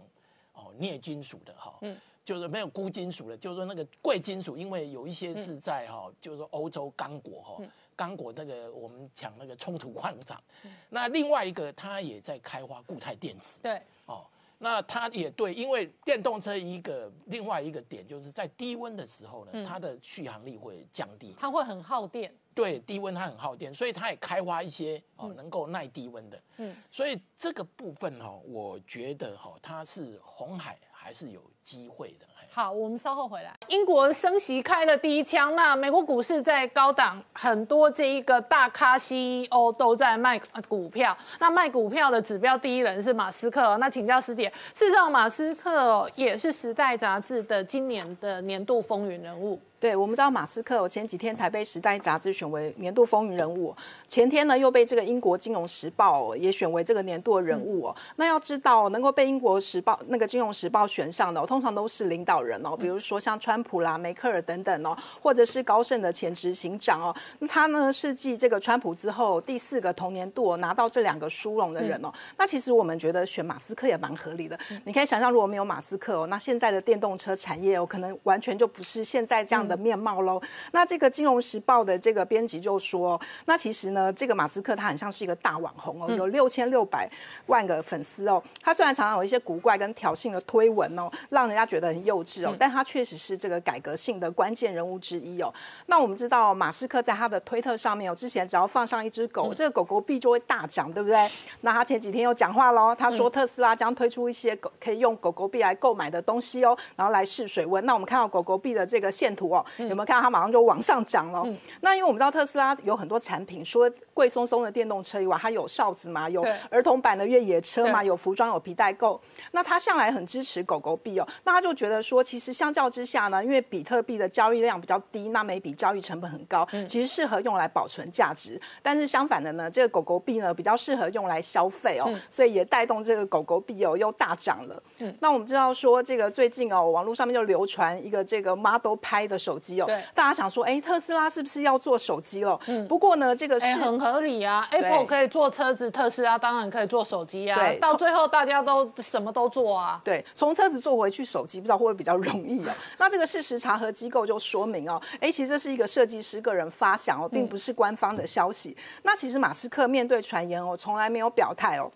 [0.53, 1.79] 哦镍金属的哈。
[2.25, 7.65] 就是没有钴金属的，就是说那个贵金属，因为有一些是在哈，就是说欧洲刚果哈，
[7.97, 10.41] 刚果那个我们讲那个冲突矿场。
[10.89, 13.59] 那另外一个，它也在开发固态电池。
[13.61, 14.25] 对，哦，
[14.59, 22.33] 那它也对，因为电动车一个另外一个点，就是在低温的时候呢，它的续航力会降低，它会很耗电。
[22.55, 26.43] 对，低温它很耗电，所以它也开发一些哦能够耐低温的。
[26.59, 30.79] 嗯，所以这个部分哈，我觉得哈，它是红海。
[31.03, 32.27] 还是有机会的。
[32.55, 33.57] 好，我们稍后回来。
[33.69, 40.39] 英国升息开了第一枪，那美国股市在高档，很多这一个大咖 CEO 都在卖
[40.69, 41.17] 股票。
[41.41, 43.79] 那卖股票的指标第一人是马斯克。
[43.79, 49.59] 那请教师姐，事实上马斯克也是《时代》杂志的今年的年度风云人物。
[49.83, 53.75] 对，我们知道马斯克，我前几天才被《时代》杂志选为年度风云人物，
[54.07, 57.97] 前天呢又被这个英国《金融时报》也选为这个年度的人物哦。
[58.15, 67.13] 那要知道，能够被英国《时报》那个《金融时报》选上的，通常都是领导人哦，比如说像川普啦、梅克尔等等哦，或者是高盛的前执行长哦。
[67.41, 72.13] 那他呢是继这个川普之后第四个同年度拿到这两个殊荣的人哦。
[72.39, 74.57] 那其实我们觉得选马斯克也蛮合理的。
[74.85, 79.72] 你可以想象，如果没有马斯克哦，那现在的电动车产业哦，可能完全就不是现在这样的。
[79.73, 80.41] 的面貌喽。
[80.73, 87.11] 那这个《金融时报》的这个编辑就说，那其实呢，这个马斯克他很像是一个大网红哦，有六千六百
[87.47, 88.43] 万个粉丝哦。
[88.61, 95.53] 他虽然常常有一些古怪跟挑衅的推文哦，让人家觉得很幼稚哦，但他确实是这个改革性的关键人物之一哦。
[95.87, 101.31] 那我们知道，马斯克在他的推特上面哦，之前只要放上一只狗，这个狗狗币就会大涨，对不对？
[101.63, 107.85] 那他前几天又讲话喽，他说特斯拉将推出一些狗可以用狗狗币来购买的东西哦，然后来试水温。
[107.87, 109.62] 那我们看到狗狗币的这个线图哦。
[109.79, 111.43] 有没有看到它马上就往上涨了？
[111.81, 119.21] 那因为我们知道特斯拉有很多产品，除了贵松松的电动车以外，它有哨子嘛，有儿童版的越野车嘛，有服装，有皮带购。
[119.53, 128.61] 那他向来很支持狗狗币哦，那他就觉得说，其实相较之下呢，因为比特币的交易量比较低，那每笔交易成本很高，其实适合用来保存价值。
[128.83, 134.83] 但是相反的呢，这个狗狗币呢比较适合用来消费哦，所以也带动这个狗狗币哦又大涨了。
[135.21, 142.59] 那我们知道说，这个最近哦，网络上面就流传一个这个 Model 拍的手机哦，大家想说，哎，特斯拉是不是要做手机了？
[142.67, 147.59] 嗯，不过呢，这个是很合理啊，Apple 可以做车子，特斯拉当然可以做手机啊。
[147.59, 150.01] 对，到最后大家都什么都做啊。
[150.05, 152.75] 对，从车子做回去手机，不知道会不会比较容易啊？
[152.99, 158.77] 那这个事实查核机构就说明哦，哎，其实这是一个设计师个人发想哦，并不是官方的消息。
[159.03, 161.91] 那其实马斯克面对传言哦，从来没有表态哦。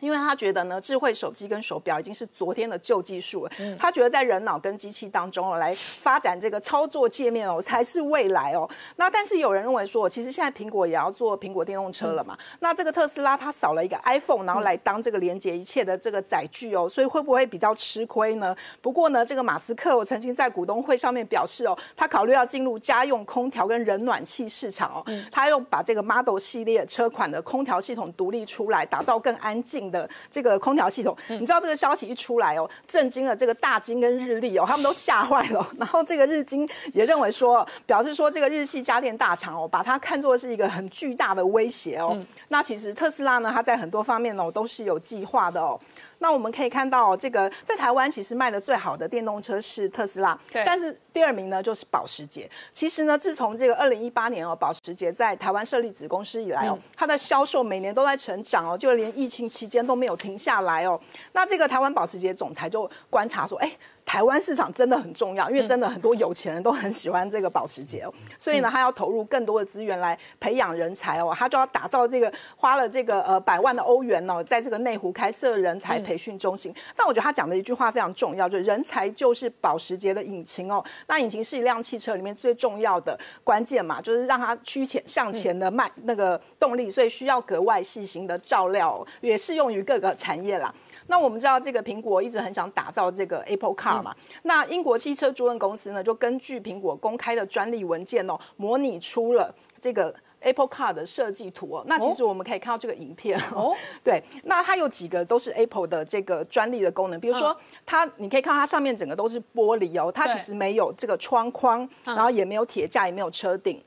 [0.00, 3.52] 因为他觉得呢，智慧手机跟手表已经是昨天的旧技术了。
[3.78, 8.68] 他觉得在人脑跟机器当中哦，来发展这个操作界面哦，才是未来哦。
[8.96, 12.36] 那但是有人认为说，其实现在苹果也要做苹果电动车了嘛？
[12.60, 18.56] 那这个特斯拉它少了一个 iPhone，然后来当这个连接一切的这个载具哦，所以会不会比较吃亏呢？
[18.80, 25.04] 不过呢，这个马斯克我曾经在股东会上面表示哦，他考虑要进入家用空调跟人暖气市场哦。
[25.30, 29.89] 他又把这个 Model 系列车款的空调系统独立出来，打造更安静。
[29.90, 35.66] 的这个空调系统，你知道这个消息一出来哦，震惊了这个大金跟日立哦，他们都吓坏了。
[35.78, 42.16] 然后这个日经也认为说，表示说这个日系家电大厂哦，把它看作是一个很巨大的威胁哦。
[42.48, 45.78] 那其实特斯拉呢，它在很多方面呢都是有计划的哦。
[46.20, 52.48] 那我们可以看到，这个在台湾其实卖的最好的电动车是特斯拉，但是第二名呢就是保时捷。
[52.72, 61.00] 其实呢，自从这个二零一八年哦，保时捷在台湾设立子公司以来哦，它的销售每年都在成长哦，就连疫情期间都没有停下来哦。
[61.32, 63.70] 那这个台湾保时捷总裁就观察说，哎。
[64.10, 76.74] 台湾市场真的很重要，因为真的很多有钱人都很喜欢这个保时捷哦，所以呢，他要投入更多的资源来培养人才哦，他就要打造这个花了这个呃百万的欧元哦，在这个内湖开设人才培训中心。
[76.96, 80.84] 但我觉得他讲的一句话非常重要，就是人才就是保时捷的引擎哦。
[81.06, 90.74] 那引擎是一辆汽车里面最重要的关键嘛，就是让它趋前向前的迈那个动力，所以需要格外细心的照料，也适用于各个产业啦。
[91.10, 94.14] 那我们知道这个苹果一直很想打造这个 Apple Car 嘛？
[94.44, 101.84] 那英国汽车租赁公司呢，就根据苹果公开的专利文件哦，模拟出了这个 Apple Car 的设计图哦。
[101.88, 113.82] 那其实我们可以看到这个影片哦， 对，那它有几个都是 Apple 的这个专利的功能，比如说它，你可以看到它上面整个都是玻璃哦，它其实没有这个窗框，然后也没有铁架，也没有车顶。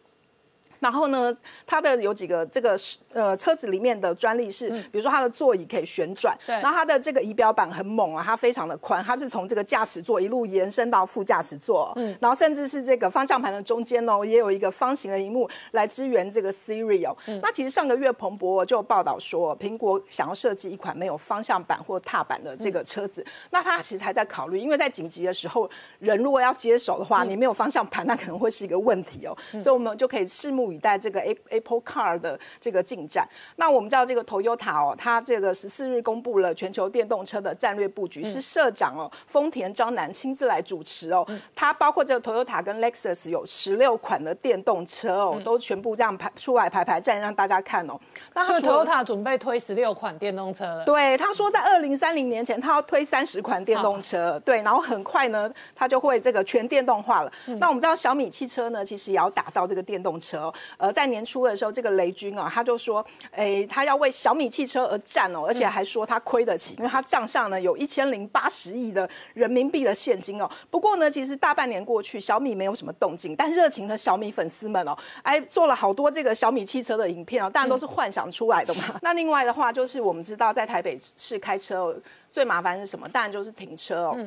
[0.84, 1.34] 然后呢，
[1.66, 2.78] 它的有几个这个
[3.14, 17.16] 呃车子里面的专利是，比如说它的座椅可以旋转，对，然后它的这个仪表板很猛啊，它非常的宽，它是从这个驾驶座一路延伸到副驾驶座，嗯，然后甚至是这个方向盘的中间哦，也有一个方形的荧幕来支援这个 Siri 哦。
[17.42, 25.70] 那其实上个月彭博就报道说，苹果想要设计一款没有方向板或踏板的这个车子，那它其实还在考虑，因为在紧急的时候，
[26.00, 30.73] 人如果要接手的话，你没有方向盘，那可能会是一个问题哦，所以我们就可以拭目。
[30.74, 33.28] 以待这个 Apple Car 的这个进展。
[33.58, 41.26] 那我们知道这个 Toyota 哦，它这个十四日公布了全球电动车的战略布局，是社长哦丰田章男亲自来主持哦。
[41.56, 48.00] 它包括这个 Toyota 跟 Lexus 有十六款的电动车哦，都全部这样排出来排排站让大家看哦。
[48.34, 50.86] 那他 Toyota 准备推十六款电动车了。
[50.86, 54.40] 对，他说在二零三零年前，他要推三十款电动车。
[54.44, 57.32] 对，然后很快呢，他就会这个全电动化了。
[57.60, 60.54] 那我们知道小米汽车呢，其实也要打造这个电动车。
[60.78, 70.50] 呃，在年初的时候，这个雷军啊，他就说，哎，他要为小米汽车而战哦，而且还说他亏得起，因为他账上呢有一千零八十亿的人民币的现金哦。
[70.70, 79.00] 不过呢，其实大半年过去，小米没有什么动静，但热情的小米粉丝们哦，哎，做了好多这个小米汽车的影片哦，当然都是幻想出来的嘛。
[79.02, 81.96] 那另外的话，就是我们知道在台北市开车
[82.32, 83.08] 最麻烦是什么？
[83.10, 84.18] 当然就是停车哦。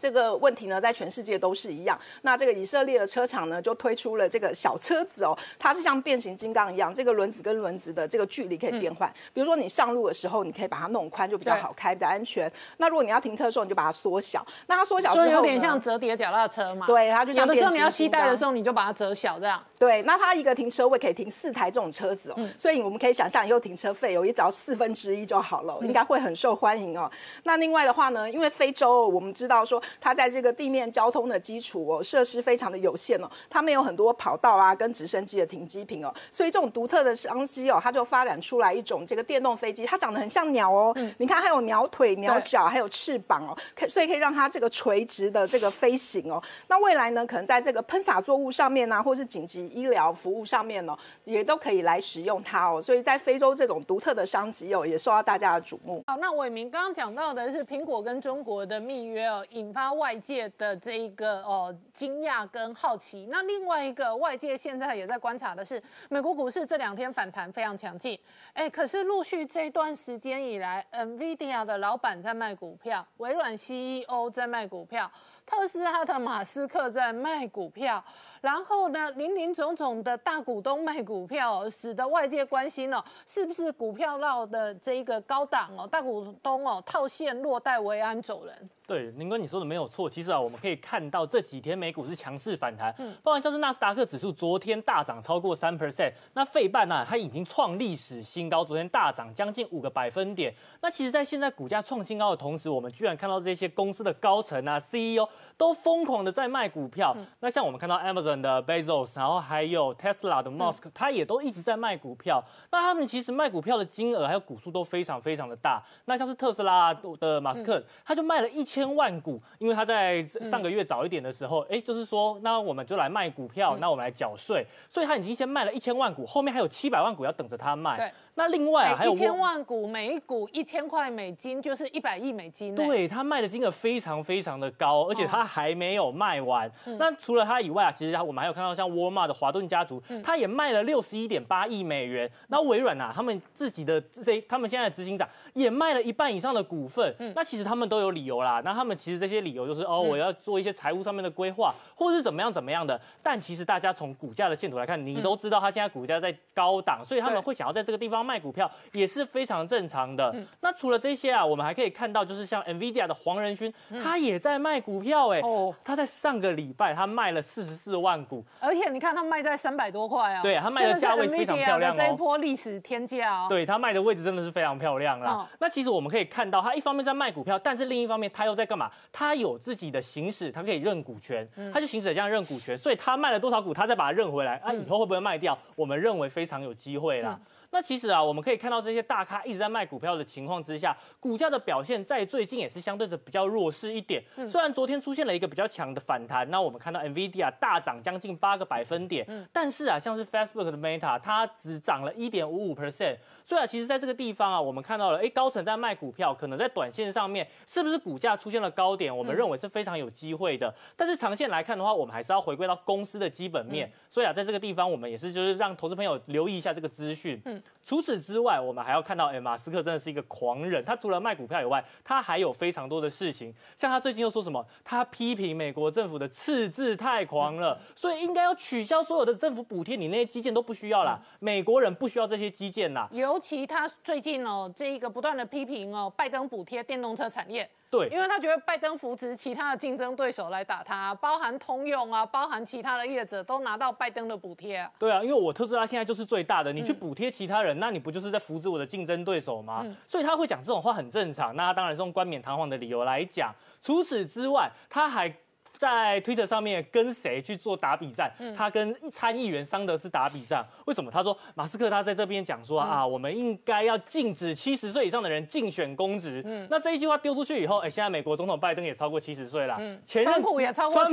[0.00, 1.98] 这个问题呢，在全世界都是一样。
[2.22, 9.12] 那这个以色列的车厂呢，就推出了这个小车子哦，它是像变形金刚一样，这个轮子跟轮子的这个距离可以变换。
[9.34, 12.50] 比如说你上路的时候，你可以把它弄宽，就比较好开，比较安全。
[12.78, 14.44] 那如果你要停车的时候，你就把它缩小。
[14.66, 16.86] 那它缩小之后，有点像折叠脚踏车嘛？
[16.86, 19.62] 对，它就像有的时候你要携带的时候，你就把它折小这样。
[19.78, 27.10] 对，那它一个停车位可以停四台这种车子哦，所以我们可以想象以后停车费哦，也只要四分之一就好了，应该会很受欢迎哦。
[27.44, 46.42] 那另外的话呢，因为非洲我们知道说它在这个地面交通的基础哦，设施非常的有限哦，它没有很多跑道啊，跟直升机的停机坪哦，所以这种独特的商机哦，它就发展出来一种这个电动飞机，它长得很像鸟哦，你看还有鸟腿、鸟脚，还有翅膀哦，可所以可以让它这个垂直的这个飞行哦。
[46.68, 52.82] 那未来呢，可能在这个喷洒作物上面呢，或是紧急医疗服务上面呢，也都可以来使用它哦。
[52.82, 56.02] 所以在非洲这种独特的商机哦，也受到大家的瞩目。
[56.06, 60.50] 好，那伟明刚刚讲到的是苹果跟中国的密约哦，引发他外界。
[60.58, 68.18] 的这一个哦惊讶跟好奇，那另外一个外界现在也在观察的是，美国股市这两天反弹非常强劲，
[68.52, 75.10] 哎，可是陆续这段时间以来，NVIDIA 的老板在卖股票，微软 CEO 在卖股票，
[75.46, 78.04] 特斯拉的马斯克在卖股票。
[78.40, 88.70] 然后呢，林林总总的大股东卖股票，使得外界关心哦，是不是股票闹的这一个高档哦，大股东哦套现落袋为安走人？
[88.86, 90.10] 对，林哥你说的没有错。
[90.10, 100.52] 其实啊，我们可以看到这几天美股是强势反弹，嗯，包括像是纳斯达克指数昨天大涨超过三 percent，那费半呢，它已经创历史新高，昨天大涨将近五个百分点。
[100.80, 107.16] 那其实，在现在股价创新高的同时，我们居然看到这些公司的高层啊，CEO 都疯狂的在卖股票。
[107.38, 108.29] 那像我们看到 Amazon。
[108.40, 112.44] 的 Bezos，然后还有 Tesla 的 Musk，他也都一直在卖股票。
[112.70, 115.82] 那他们其实卖股票的金额还有股数都非常非常的大。
[116.04, 128.12] 那像是特斯拉的马斯克，他就卖了一千万股，因为他在上个月早一点的时候，哎，就是说，那我们就来卖股票，那我们来缴税，所以他已经先卖了一千万股，后面还有七百万股要等着他卖。
[128.40, 132.74] 那另外还有一千万股，每股一千块美金，就是一百亿美金。
[132.74, 136.70] 对他卖的金额非常非常的高，而且他还没有卖完。
[136.98, 142.30] 那除了他以外啊，其实我们还有看到像沃尔玛的华顿家族，他也卖了六十一点八亿美元。
[142.48, 147.14] 那微软呐，他们自己的这他们现在的执行长也卖了一半以上的股份。
[147.36, 148.62] 那其实他们都有理由啦。
[148.64, 152.98] 那他们其实这些理由就是哦，我要做一些财务上面的规划，或者是怎么样怎么样的。
[153.22, 159.10] 但其实大家从股价的线图来看，你都知道他现在股价在高档，所以他们会想要在这个地方卖股票也。
[159.10, 160.32] 是非常正常的。
[160.60, 165.40] 那除了这些啊，我们还可以看到，就是像 Nvidia 的黄仁勋，他也在卖股票哎。
[165.40, 165.74] 哦。
[165.84, 170.42] 他在上个礼拜他卖了四十四万股，而且你看他卖在三百多块啊。
[170.42, 171.96] 对，他卖的价位非常漂亮哦。
[171.98, 173.46] 这一波历史天价哦。
[173.48, 175.39] 对他卖的位置真的是非常漂亮啦。
[175.58, 178.90] 那其实我们可以看到，他一方面在卖股票，但是另一方面他又在干嘛？
[179.12, 185.56] 他有自己的行使，他可以认股权，他就行使这样认股权，所以他卖了多少股，他再把它认回来啊，以后会不会卖掉？
[185.76, 187.38] 我们认为非常有机会啦。
[187.72, 194.22] 那其实啊，我们可以看到这些大咖一直在卖股票的情况之下，股价的表现在最近也是相对的比较弱势一点。
[194.48, 203.16] 虽然昨天出现了一个比较强的反弹，那我们看到 Nvidia 大涨将近八个百分点，但是啊，像是 Facebook 的 Meta，它只涨了一点五五 percent。
[203.44, 209.16] 所以啊，其实在这个地方啊，我们看到了，哎，高层在卖股票，可能在短线上面是不是股价出现了高点？
[209.16, 210.72] 我们认为是非常有机会的。
[210.96, 213.90] 但是长线来看的话，我们还是要回归到公司的基本面。
[214.10, 217.40] 所以啊，在这个地方，我们也是就是让投资朋友留意一下这个资讯。
[217.44, 220.82] 嗯，除此之外，我们还要看到，哎，马斯克真的是一个狂人。
[220.84, 223.52] 他除了卖股票以外，他还有非常多的事情。
[223.76, 224.64] 像他最近又说什么？
[224.84, 231.20] 他批评美国政府的赤字太狂了，所以应该要取消所有的政府补贴，你那些基建都不需要啦。
[231.40, 233.08] 美国人不需要这些基建啦。
[233.10, 233.40] 尤。
[233.50, 237.68] 其他最近哦，这一个不断的批评哦，拜登补贴电动车产业。
[237.90, 244.90] 对，因为他觉得拜登扶植其他的竞争对手来打他，包含通用啊，包含其他的业者都拿到拜登的补贴啊。
[244.98, 249.84] 对啊，因为我特斯拉现在就是最大的，你去补贴其他人，那你不就是在扶植我的竞争对手吗？
[250.06, 251.56] 所以他会讲这种话很正常。
[251.56, 253.52] 那他当然是用冠冕堂皇的理由来讲。
[253.82, 255.34] 除此之外，他还。
[255.80, 258.30] 在 Twitter 上面跟谁去做打比战？
[258.54, 260.62] 他跟参议员桑德斯打比战。
[260.84, 261.10] 为什么？
[261.10, 266.44] 他说马斯克他在这边讲说啊，我们应该要禁止七十岁以上的人竞选公职。
[266.68, 271.06] 那这一句话丢出去以后，哎，现在美国总统拜登也超过七十岁了，前川普也超过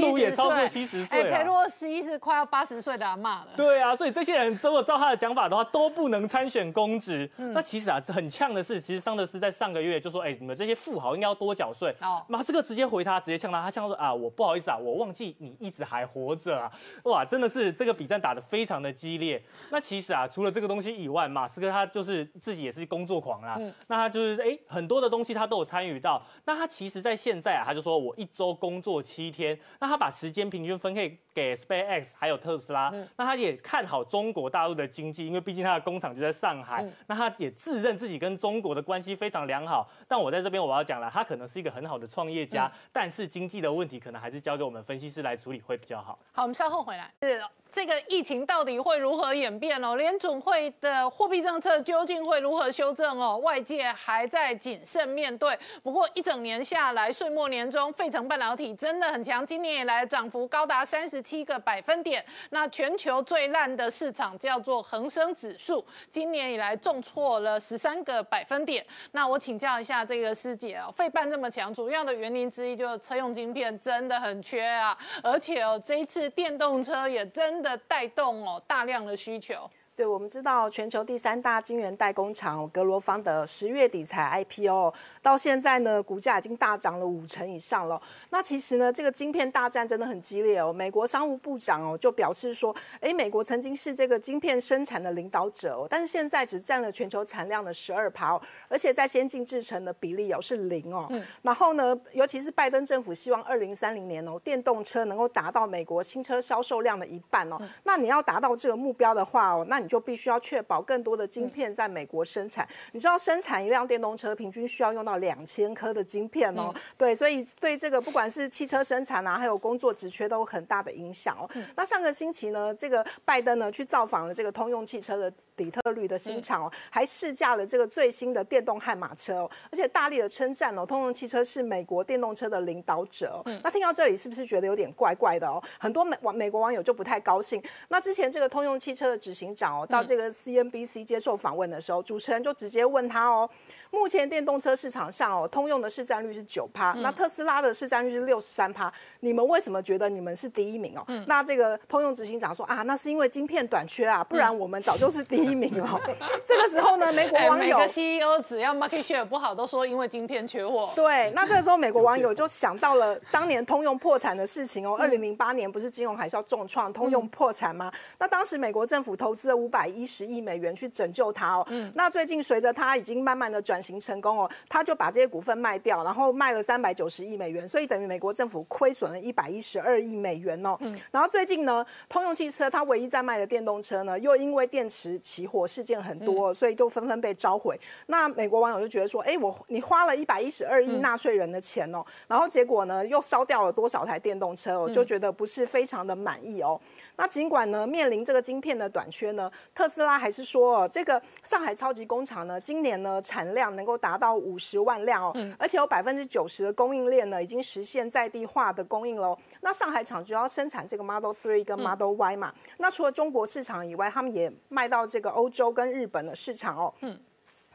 [0.67, 3.47] 七十岁，哎，佩洛西是快要八十岁的阿妈了。
[3.56, 7.30] 对啊，所以这些人如果照他的讲法的话，都不能参选公职。
[7.38, 11.95] 那其实啊，很呛的是，其实桑德斯在上个月就说，哎，你们这些富豪应该要多缴税。
[12.28, 15.28] 马斯克直接回他，直接呛他，他呛说啊，我不好意思啊，我忘记。
[15.39, 16.72] 你一直还活着啊！
[17.03, 19.41] 哇，真的是这个比战打得非常的激烈。
[19.72, 23.58] 那其实啊，除了这个东西以外，马斯克他就是自己也是工作狂啦。
[23.88, 26.22] 那他就是哎，很多的东西他都有参与到。
[26.45, 29.58] 那他其实在现在啊，他就说我一周工作七天。
[29.80, 32.91] 那他把时间平均分配给 SpaceX 还有特斯拉。
[33.16, 36.86] 那他也看好中国大陆的经济，因为毕竟他的工厂就在上海。
[37.05, 39.89] 那他也自认自己跟中国的关系非常良好。
[40.08, 45.36] 但我在这边我要讲了，他可能是一个很好的创业家，但是经济的问题可能还是交给我们分析师来。
[45.36, 46.18] 处理会比较好。
[46.32, 47.14] 好，我们稍后回来。
[47.22, 47.39] 是。
[47.78, 49.95] 这个疫情到底会如何演变哦？
[49.95, 53.38] 联总会的货币政策究竟会如何修正哦？
[53.38, 55.55] 外界还在谨慎面对。
[55.84, 62.25] 不过一整年下来，岁末年终，费城半导体真的很强，今年以来涨幅高达三十七个百分点。
[62.49, 68.84] 那全球最烂的市场叫做恒生指数，今年以来重挫了十三个百分点。
[69.11, 77.61] 那我请教一下这个师姐哦，费半这么强，主要的原因之一就是车用晶片真的很缺啊，而且哦，这一次电动车也真。
[77.61, 79.70] 的的带动哦大量的需求。
[79.98, 84.93] 对，我们知道全球第三大晶圆代工厂格罗方的十月底才 IPO，
[85.24, 88.00] 到现在呢，股价已经大涨了五成以上了。
[88.30, 90.72] 那其实呢，这个晶片大战真的很激烈哦。
[90.72, 101.12] 美国商务部长哦就表示说，哎，美国曾经是这个晶片生产的领导者哦，但是现在只占了全球产量的十二趴哦，而且在先进制程的比例哦是零哦。
[101.41, 107.58] 然后呢，尤其是拜登政府希望二零三零年哦，电动车能够达到美国新车销售量的一半哦。
[107.84, 112.67] 那你要达到这个目标的话哦，那你就必须要确保更多的晶片在美国生产。
[112.91, 116.73] 你知道生产一辆电动车平均需要用到两千颗的晶片哦。
[116.97, 121.49] 对，所以对这个不管是汽车生产啊，还有工作职缺都有很大的影响哦。
[121.75, 133.43] 那上个星期呢，这个拜登呢去造访了这个通用汽车的底特律的新厂哦，还试驾了这个最新的电动悍马车哦，而且大力的称赞哦，通用汽车是美国电动车的领导者。
[133.64, 135.62] 那听到这里是不是觉得有点怪怪的哦？
[135.80, 137.62] 很多美网美国网友就不太高兴。
[137.89, 143.49] 那之前这个通用汽车的执行长哦，到这个 CNBC 接受访问的时候，主持人就直接问他哦。
[143.91, 148.91] 目前电动车市场上哦，通用的市占率是九趴，那特斯拉的市占率是六十三趴。
[149.21, 151.05] 你们为什么觉得你们是第一名哦？
[151.25, 156.01] 那这个通用执行长说啊，那是因为晶片短缺啊，不然我们早就是第一名了。
[156.45, 160.91] 这个时候呢，美国网友每个 CEO 只要 market share 不好，都说因为晶片缺货。
[160.93, 164.97] 对，那这个时候美国网友 就想到了当年通用破产的事情哦。
[164.99, 167.91] 二零零八年不是金融海啸重创，通用破产吗？
[168.19, 171.67] 那当时美国政府投资了五百一十亿美元去拯救它哦。
[171.93, 173.76] 那最近随着它已经慢慢的转。
[173.78, 180.75] 转型成功哦，他就把这些股份卖掉，然后卖了三百九十亿美元，所以等于美国政府亏损了一百一十二亿美元哦。
[180.80, 187.80] 嗯，然后最近呢，通用汽车它唯一在卖的电动车呢，又因为电池起火事件很多，所以就纷纷被召回。
[188.07, 196.82] 那美国网友就觉得说，哎，我你花了一百一十二亿纳税人的钱哦，然后结果呢又烧掉了多少台电动车哦，就觉得不是非常的满意哦。
[197.15, 209.38] 那尽管呢面临这个晶片的短缺呢，特斯拉还是说哦，这个上海超级工厂呢，今年呢产量能够达到五十万辆哦，而且有百分之九十的供应链呢已经实现在地化的供应喽。
[209.61, 216.93] 那上海厂主要生产这个 Model Three 跟 Model Y 嘛，那除了中国市场以外，他们也卖到这个欧洲跟日本的市场哦。
[217.01, 217.20] 嗯。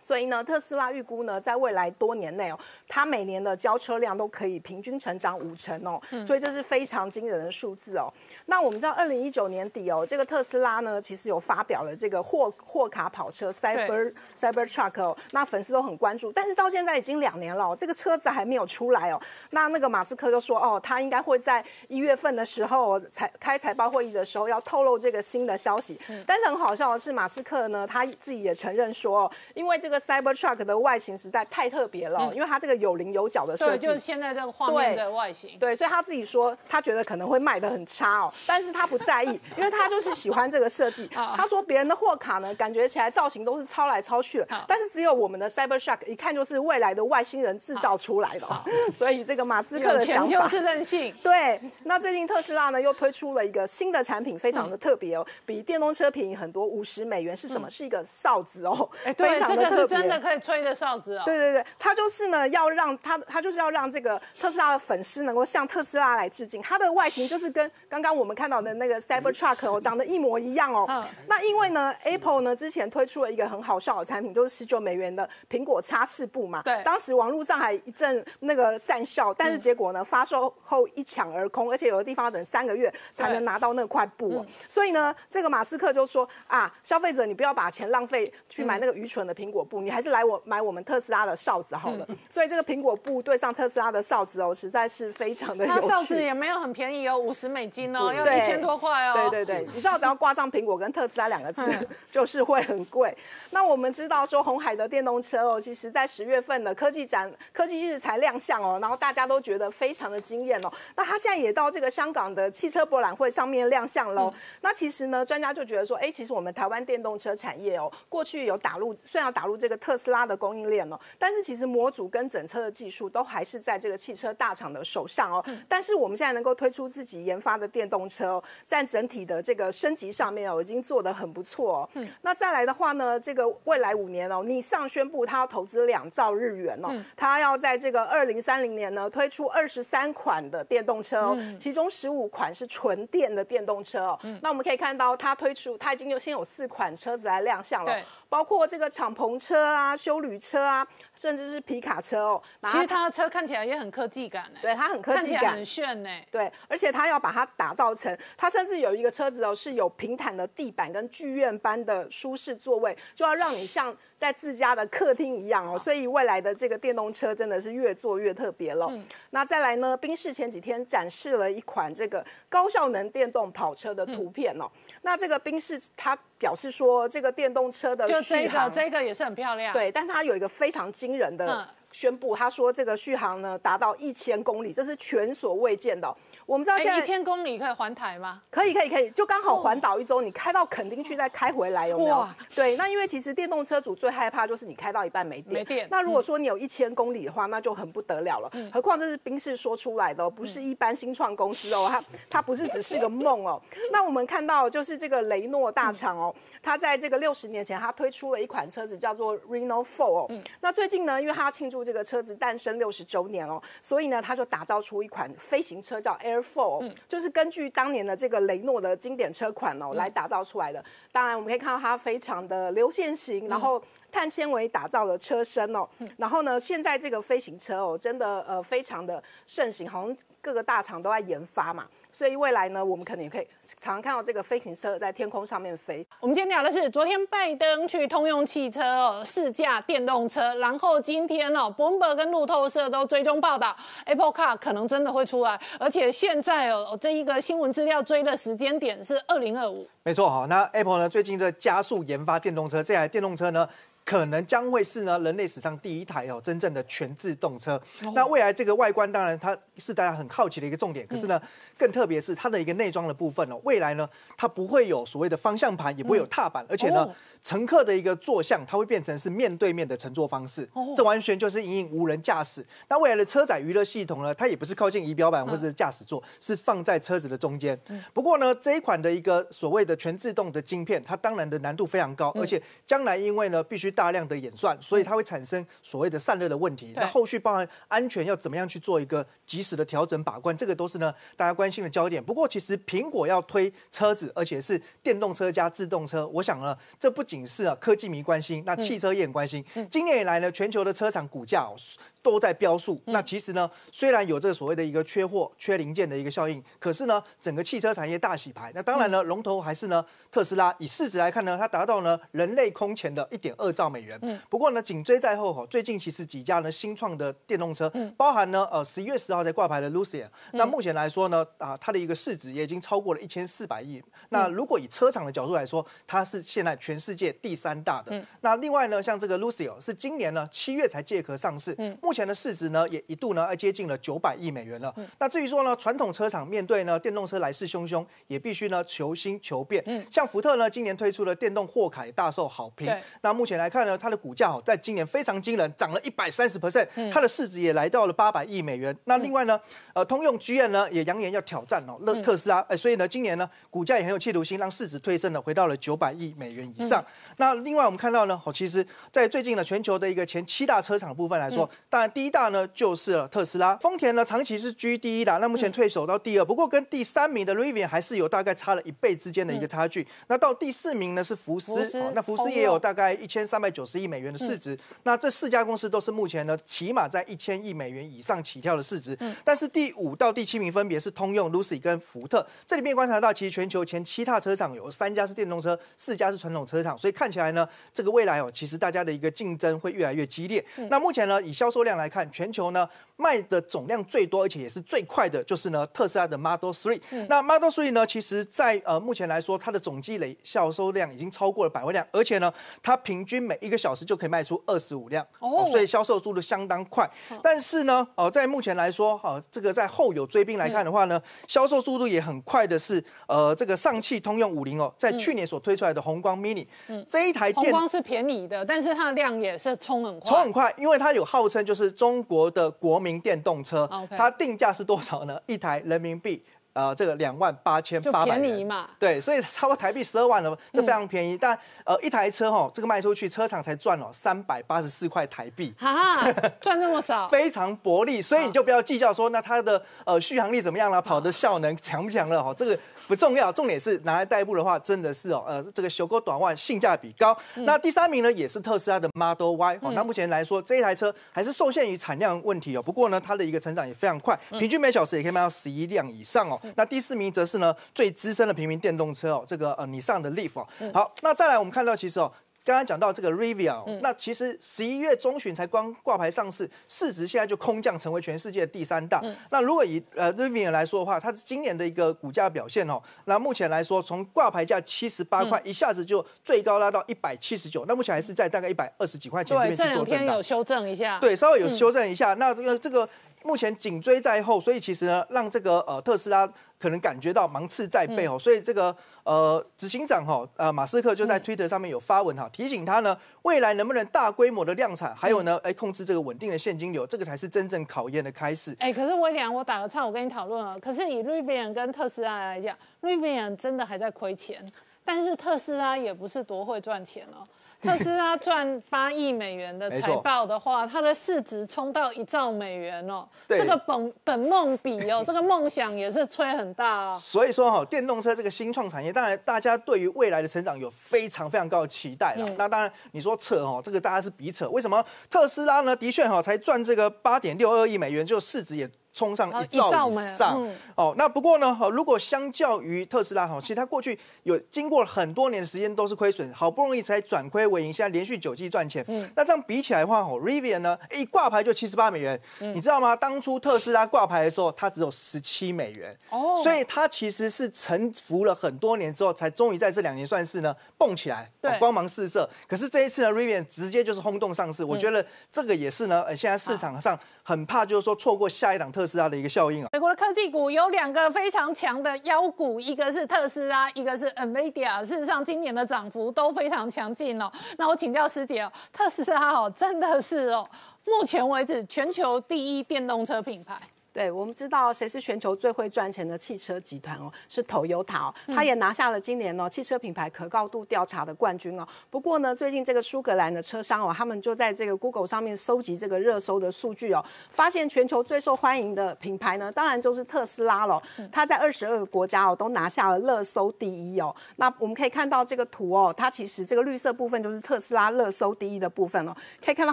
[0.02, 8.12] 所以呢，特斯拉预估呢，在未来多年内哦，它每年的交车量都可以平均成长五成哦，所以这是非常惊人的数字哦。
[8.46, 19.20] 那我们知道，二零一九年底哦，这个特斯拉呢，其实有发表了这个货货卡跑车 Cyber Cyber Truck 哦，那粉丝都很关注，但是到现在已经两年了，这个车子还没有出来哦。
[19.50, 26.00] 那那个马斯克就说哦，他应该会在一月份的时候财开财报会议的时候要透露这个新的消息。
[26.26, 29.91] 但是很好笑的是，马斯克呢，他自己也承认说，哦因为这个。
[29.92, 35.50] 个 Cybertruck 的外形实在太特别了，因为它这个有棱有角的设对，计，就是现在这个画面的外形。
[35.60, 41.06] 对，所以他自己说，他觉得可能会卖的很差哦，但是他不在意，因为他就是喜欢这个设计。
[41.36, 48.62] 他说别人的货卡呢，感觉起来造型都是抄来抄去的，但是只有我们的 Cybertruck 一看就是未来的外星人制造出来的哦，
[48.92, 51.14] 所以这个马斯克的想法就是任性。
[51.22, 57.68] 对，那最近特斯拉呢又推出了一个新的产品，非常的特别哦，比电动车便宜很多，五十美元是什么？
[57.68, 61.22] 是一个哨子哦，哎，对，非常这个真的可以吹的哨子哦。
[61.24, 66.60] 对对对，他就是呢，要让他他就是要让这个特斯拉的粉丝能够向特斯拉来致敬。
[66.62, 70.86] 它的外形就是跟刚刚我们看到的那个 Cybertruck 哦，长得一模一样哦。
[70.88, 76.62] 嗯那因为呢，Apple 呢之前推出了一个很好笑的产品，就是十九美元的苹果擦拭布嘛。
[76.62, 84.46] 对当时网络上还一阵那个散笑，但是结果呢，发售后一抢而空，而且有的地方要等三个月才能拿到那块布哦。
[84.68, 92.06] 所以呢，这个马斯克就说啊，消费者你不要把钱浪费去买那个愚蠢的苹果布，你还是来我买我们特斯拉的哨子好了。
[92.28, 95.80] 所以这个苹果布对上特斯拉的哨子哦，实在是非常的有趣。
[95.80, 99.14] 它哨子也没有很便宜哦，五十美金哦，要一千多块哦。
[99.14, 103.16] 对对对，你知道只要挂上苹果跟特斯拉两个字， 就是会很贵。
[103.50, 110.70] 那我们知道说红海的电动车哦，其实在十月份的科技展、科技日才亮相哦，然后大家都觉得非常的惊艳哦。
[110.94, 114.32] 那它现在也到这个香港的汽车博览会上面亮相喽。
[114.60, 125.44] 那其实呢，专家就觉得说，哎，其实我们台湾电动车产业哦，过去有打入，虽然要打入这个特斯拉的供应链哦，但是其实模组跟整车的技术都还是在这个汽车大厂的手上哦。
[125.68, 132.02] 但是我们现在能够推出自己研发的电动车哦，在整体的这个升级上面哦，已经做得很不错、哦。
[132.22, 144.18] 那再来的话呢，这个未来五年哦，你上宣布它要投资两兆日元哦，它要在这个二零三零年呢推出二十三款的电动车哦，其中十五款是纯电的电动车哦。
[144.42, 148.04] 那我们可以看到它推出，它已经有先有四款车子来亮相了对。
[148.32, 152.42] 包括这个敞篷车啊、修旅车啊，甚至是皮卡车哦。
[152.64, 156.08] 其实它的车看起来也很科技感哎，对它很科技感很，炫呢。
[156.30, 165.76] 对，而且它要把它打造成，它甚至有一个车子哦，是有平坦的地板跟剧院般的舒适座位，就要让你像在自家的客厅一样哦。
[165.76, 168.88] 所以未来的这个电动车真的是越做越特别了。
[169.30, 174.70] 那再来呢，宾士前几天展示了一款这个高效能电动跑车的图片哦。
[175.02, 179.72] 那这个宾士它表示说，这个电动车的就这个这个也是很漂亮。
[179.72, 186.16] 对，但是它有一个非常惊人的嗯宣布，他说这个续航呢达到一千公里，这是前所未见的哦、
[186.52, 188.42] 我们知道现在，一在千公里可以环台吗？
[188.50, 192.36] 可以可以可以，就刚好环岛一周，你开到垦丁去再开回来，有没有哇？
[192.54, 195.54] 对，那因为其实电动车主最害怕就是你开到一半没电。
[195.54, 198.52] 没电那如果说你有一千公里的话，那就很不得了了。
[198.70, 203.58] 何况这是宾士说出来的、哦，不是一般新创公司哦，它它不是只是个梦哦。
[203.90, 210.42] 那我们看到就是这个雷诺大厂哦，它在这个六十年前，它推出了一款车子叫做 Reno Four 哦。
[210.60, 220.84] 那最近呢，因为它要庆祝这个车子诞生六十周年哦，所以呢，它就打造出一款飞行车叫 Air 4、哦，就是根据当年的这个雷诺的经典车款哦来打造出来的。
[221.12, 223.82] 当然，我们可以看到它非常的流线型，然后。
[224.12, 225.88] 碳纤维打造的车身哦，
[226.18, 233.48] 然后呢，现在这个飞行车哦，真的呃非常的盛行，好像各个大厂都在研发嘛，所以未来呢，我们可能也可以
[233.80, 236.06] 常常看到这个飞行车在天空上面飞。
[236.20, 249.88] 我们今天聊的是昨天拜登去通用汽车哦试驾电动车，然后今天哦，Bloomberg 跟路透社都追踪报道，Apple Car 可能真的会出来，而且现在哦这一个新闻资料追的时间点是二零二五。
[250.02, 253.68] 没错哈，那 Apple 呢最近在加速研发电动车，这台电动车呢。
[254.04, 257.80] 可能将会是呢人类史上第一台哦真正的全自动车。
[258.16, 261.40] 那未来这个外观当然它是大家很好奇的一个重点，可是呢
[261.82, 267.14] 更特别是它的一个内装的部分哦，未来呢它不会有所谓的方向盘，也不会有踏板，而且呢哦。
[267.44, 272.64] 乘客的一个坐向它会变成是面对面的乘坐方式，这完全就是因应无人驾驶。
[272.88, 277.76] 那未来的车载娱乐系统呢，它也不是靠近仪表板或者是驾驶座，是放在车子的中间。
[278.14, 286.92] 不过呢，这一款的一个所谓的全自动的晶片，它当然的难度非常高，而且将来因为呢必须大量的演算，所以它会产生所谓的散热的问题。
[286.92, 287.02] 对。
[287.02, 292.22] 那后续包含安全要怎么样去做一个及时的调整把关，这个都是呢大家关心的焦点。
[292.22, 299.64] 不过其实苹果要推车子，而且是电动车加自动车，我想呢这不仅是啊科技迷关心，那汽车也很关心。
[299.90, 301.74] 今年以来呢，全球的车厂股价哦
[302.22, 303.00] 都在标数。
[303.06, 308.72] 那其实呢，虽然有这个所谓的一个缺货、缺零件的一个效应，可是呢，整个汽车产业大洗牌。
[308.74, 310.74] 那当然呢，龙头还是呢特斯拉。
[310.78, 314.18] 以市值来看呢，它达到呢人类空前的一点二兆美元。
[314.22, 314.38] 嗯。
[314.48, 324.02] 不过呢，紧追在后哈，最近其实几家呢新创的电动车，包含呢呃十一月十号才挂牌的 Lucia，那目前来说呢啊它的一个市值也已经超过了一千四百亿。
[324.28, 328.24] 那如果以车厂的角度来说，它是现在全世界第三大的。
[328.40, 334.94] 那另外呢，像这个 Lucia 是今年呢七月才借壳上市，目前的市值呢也一度呢接近了九百亿美元了。
[335.18, 339.82] 那至于说呢，传统车厂面对呢电动车来势汹汹，也必须呢求新求变。
[339.86, 342.92] 嗯，像福特呢，今年推出了电动货凯大受好评。
[343.20, 348.96] 那目前来看呢，它的股价哦，在今年非常惊人，涨了一百三十 percent，它的市值也来到了八百亿美元。
[349.04, 349.60] 那另外呢，
[349.94, 352.60] 呃，通用 GM 呢也扬言要挑战哦，乐特斯拉。
[352.68, 357.04] 哎，所以呢，今年呢，股价也很有企图心，让市值推升呢，回到了九百亿美元以上。
[357.36, 370.06] 那另外我们看到呢，哦，其实在最近呢，全球的一个前七大车厂部分来说，当然第一大呢就是特斯拉，丰田呢长期是居第一的，那目前退守到第二，不过跟第三名的 Rivian 还是有大概差了一倍之间的一个差距。
[370.26, 374.78] 那到第四名呢是福斯，那福斯也有大概一千三百九十亿美元的市值。
[375.04, 379.16] 那这四家公司都是目前呢起码在一千亿美元以上起跳的市值。
[379.44, 382.44] 但是第五到第七名分别是通用、Lucy 跟福特。
[382.66, 390.64] 这里面观察到，其实全球前七大车厂有三家是电动车，四家是传统车厂，所以看起来呢，这个未来哦，其实大家的一个竞争会越来越激烈。
[390.90, 392.88] 那目前呢，以销售量来看，全球呢。
[393.16, 397.00] 卖的总量最多，而且也是最快的，就是呢特斯拉的 Model Three。
[397.28, 402.52] 那 Model Three 呢，其实在呃目前来说，它的总积累销售量已经超过了百万辆，而且呢，
[402.82, 407.08] 它平均每一个小时就可以卖出二十五辆，哦，所以销售速度相当快。
[407.42, 425.40] 但是呢，哦，在目前来说，哈，这个在后有追兵来看的话呢，销售速度也很快的是，呃，这个上汽通用五菱哦，在去年所推出来的宏光 Mini，嗯，这一台电光是便宜的，但是它的量也是冲很快，冲很快，因为它有号称就是中国的国民电动车，它定价是多少呢？
[425.46, 426.42] 一台人民币。
[426.74, 428.88] 呃，这个两万八千八百便宜嘛？
[428.98, 431.36] 对，所以超过台币十二万了，这非常便宜。
[431.36, 431.54] 但
[431.84, 436.32] 呃，一台车哈，这个卖出去，车厂才赚了三百八十四块台币，哈哈，
[436.62, 438.22] 赚这么少，非常薄利。
[438.22, 447.36] 所以你就不要计较说，那它的呃续航力怎么样了，跑的效能强不强了哈，这个不重要，重点是拿来代步的话，真的是哦，呃，这个修狗短万，性价比高。
[447.54, 449.92] 那第三名呢，也是特斯拉的 Model Y 哦。
[449.92, 452.82] 那目前来说，这一台车还是受限于产量问题哦。
[452.82, 456.60] 不过呢，它的一个成长也非常快，平均每小时也可以卖到十一辆以上哦。
[456.76, 460.66] 那第四名则是呢最资深的平民电动车哦，这个呃，你上的 Leaf 哦。
[460.92, 462.30] 好，那再来我们看到其实哦，
[462.64, 469.22] 刚刚讲到这个 Rivian，那其实十一月中旬才刚挂牌上市，市值现在就空降成为全世界第三大。
[469.50, 480.36] 那如果以呃 Rivian 来说的话，它今年的一个股价表现哦，那目前来说从挂牌价七十八块一下子就最高拉到一百七十九，那目前还是在大概一百二十几块钱这边去做震荡。
[480.36, 482.34] 有修正一下，对，稍微有修正一下。
[482.34, 483.08] 那这个这个
[483.44, 486.50] 目前紧追在后，所以其实呢，让这个呃特斯拉。
[486.82, 498.74] 可能感觉到芒刺在背哦，所以这个呃执行长哈呃马斯克就在推特上面有发文哈，提醒他呢未来能不能大规模的量产，还有呢哎控制这个稳定的现金流，这个才是真正考验的开始。
[498.80, 500.76] 哎，可是威廉，我打个岔，我跟你讨论了。
[500.80, 504.68] 可是以 Rivian 跟特斯拉来讲，Rivian 真的还在亏钱，
[505.04, 507.46] 但是特斯拉也不是多会赚钱哦。
[507.84, 513.28] 特斯拉赚八亿美元的财报的话，它的市值冲到一兆美元哦。
[513.48, 517.18] 这个本本梦比哦， 这个梦想也是吹很大哦。
[517.20, 522.48] 所以说哈，电动车这个新创产业，当然大家对于未来的成长有非常非常高的期待了。
[522.56, 524.68] 那当然你说扯哦，这个大家是比扯。
[524.70, 525.96] 为什么特斯拉呢？
[525.96, 528.88] 的确哈，才赚这个八点六二亿美元，就市值也。
[529.12, 530.68] 冲上一兆以上。
[530.96, 539.04] 哦，那不过呢，哈，如果相较于特斯拉哈，其实它过去有经过很多年的时间都是亏损，好不容易才转亏为盈，现在连续九季赚钱。
[539.08, 543.14] 嗯，那这样比起来的话，哦，Rivian 呢，一挂牌就七十八美元，你知道吗？
[543.14, 546.16] 当初特斯拉挂牌的时候，它只有十七美元。
[546.30, 552.48] 哦，所以它其实是沉浮了很多年之后，才终于在这两年算是呢蹦起来，光芒四射。
[552.66, 559.06] 可是这一次呢，Rivian 直接就是轰动上市，我觉得这个也是呢，呃，现在市场上很怕就是说错过下一档特。
[559.12, 565.04] 斯拉的一个效应啊，美国的科技股有两个非常强的妖股，一个是特斯拉，一个是 Nvidia。
[565.04, 567.52] 事实上，今年的涨幅都非常强劲哦。
[567.76, 570.66] 那我请教师姐哦，特斯拉哦，真的是哦，
[571.04, 573.76] 目前为止全球第一电动车品牌。
[574.12, 581.88] 对，我们知道谁是全球最会赚钱的汽车集团哦，是 Toyota 哦，他也拿下了今年哦汽车品牌可靠度调查的冠军哦。
[582.10, 591.02] 不过呢，最近这个苏格兰的车商哦，他们就在这个 Google 上面搜集这个热搜的数据哦，发现全球最受欢迎的品牌呢，当然就是特斯拉了。
[591.32, 594.36] 它在二十二个国家哦都拿下了热搜第一哦。
[594.56, 599.34] 那我们可以看到这个图哦，它其实这个绿色部分就是特斯拉热搜第一的部分哦，
[599.64, 599.92] 可以看到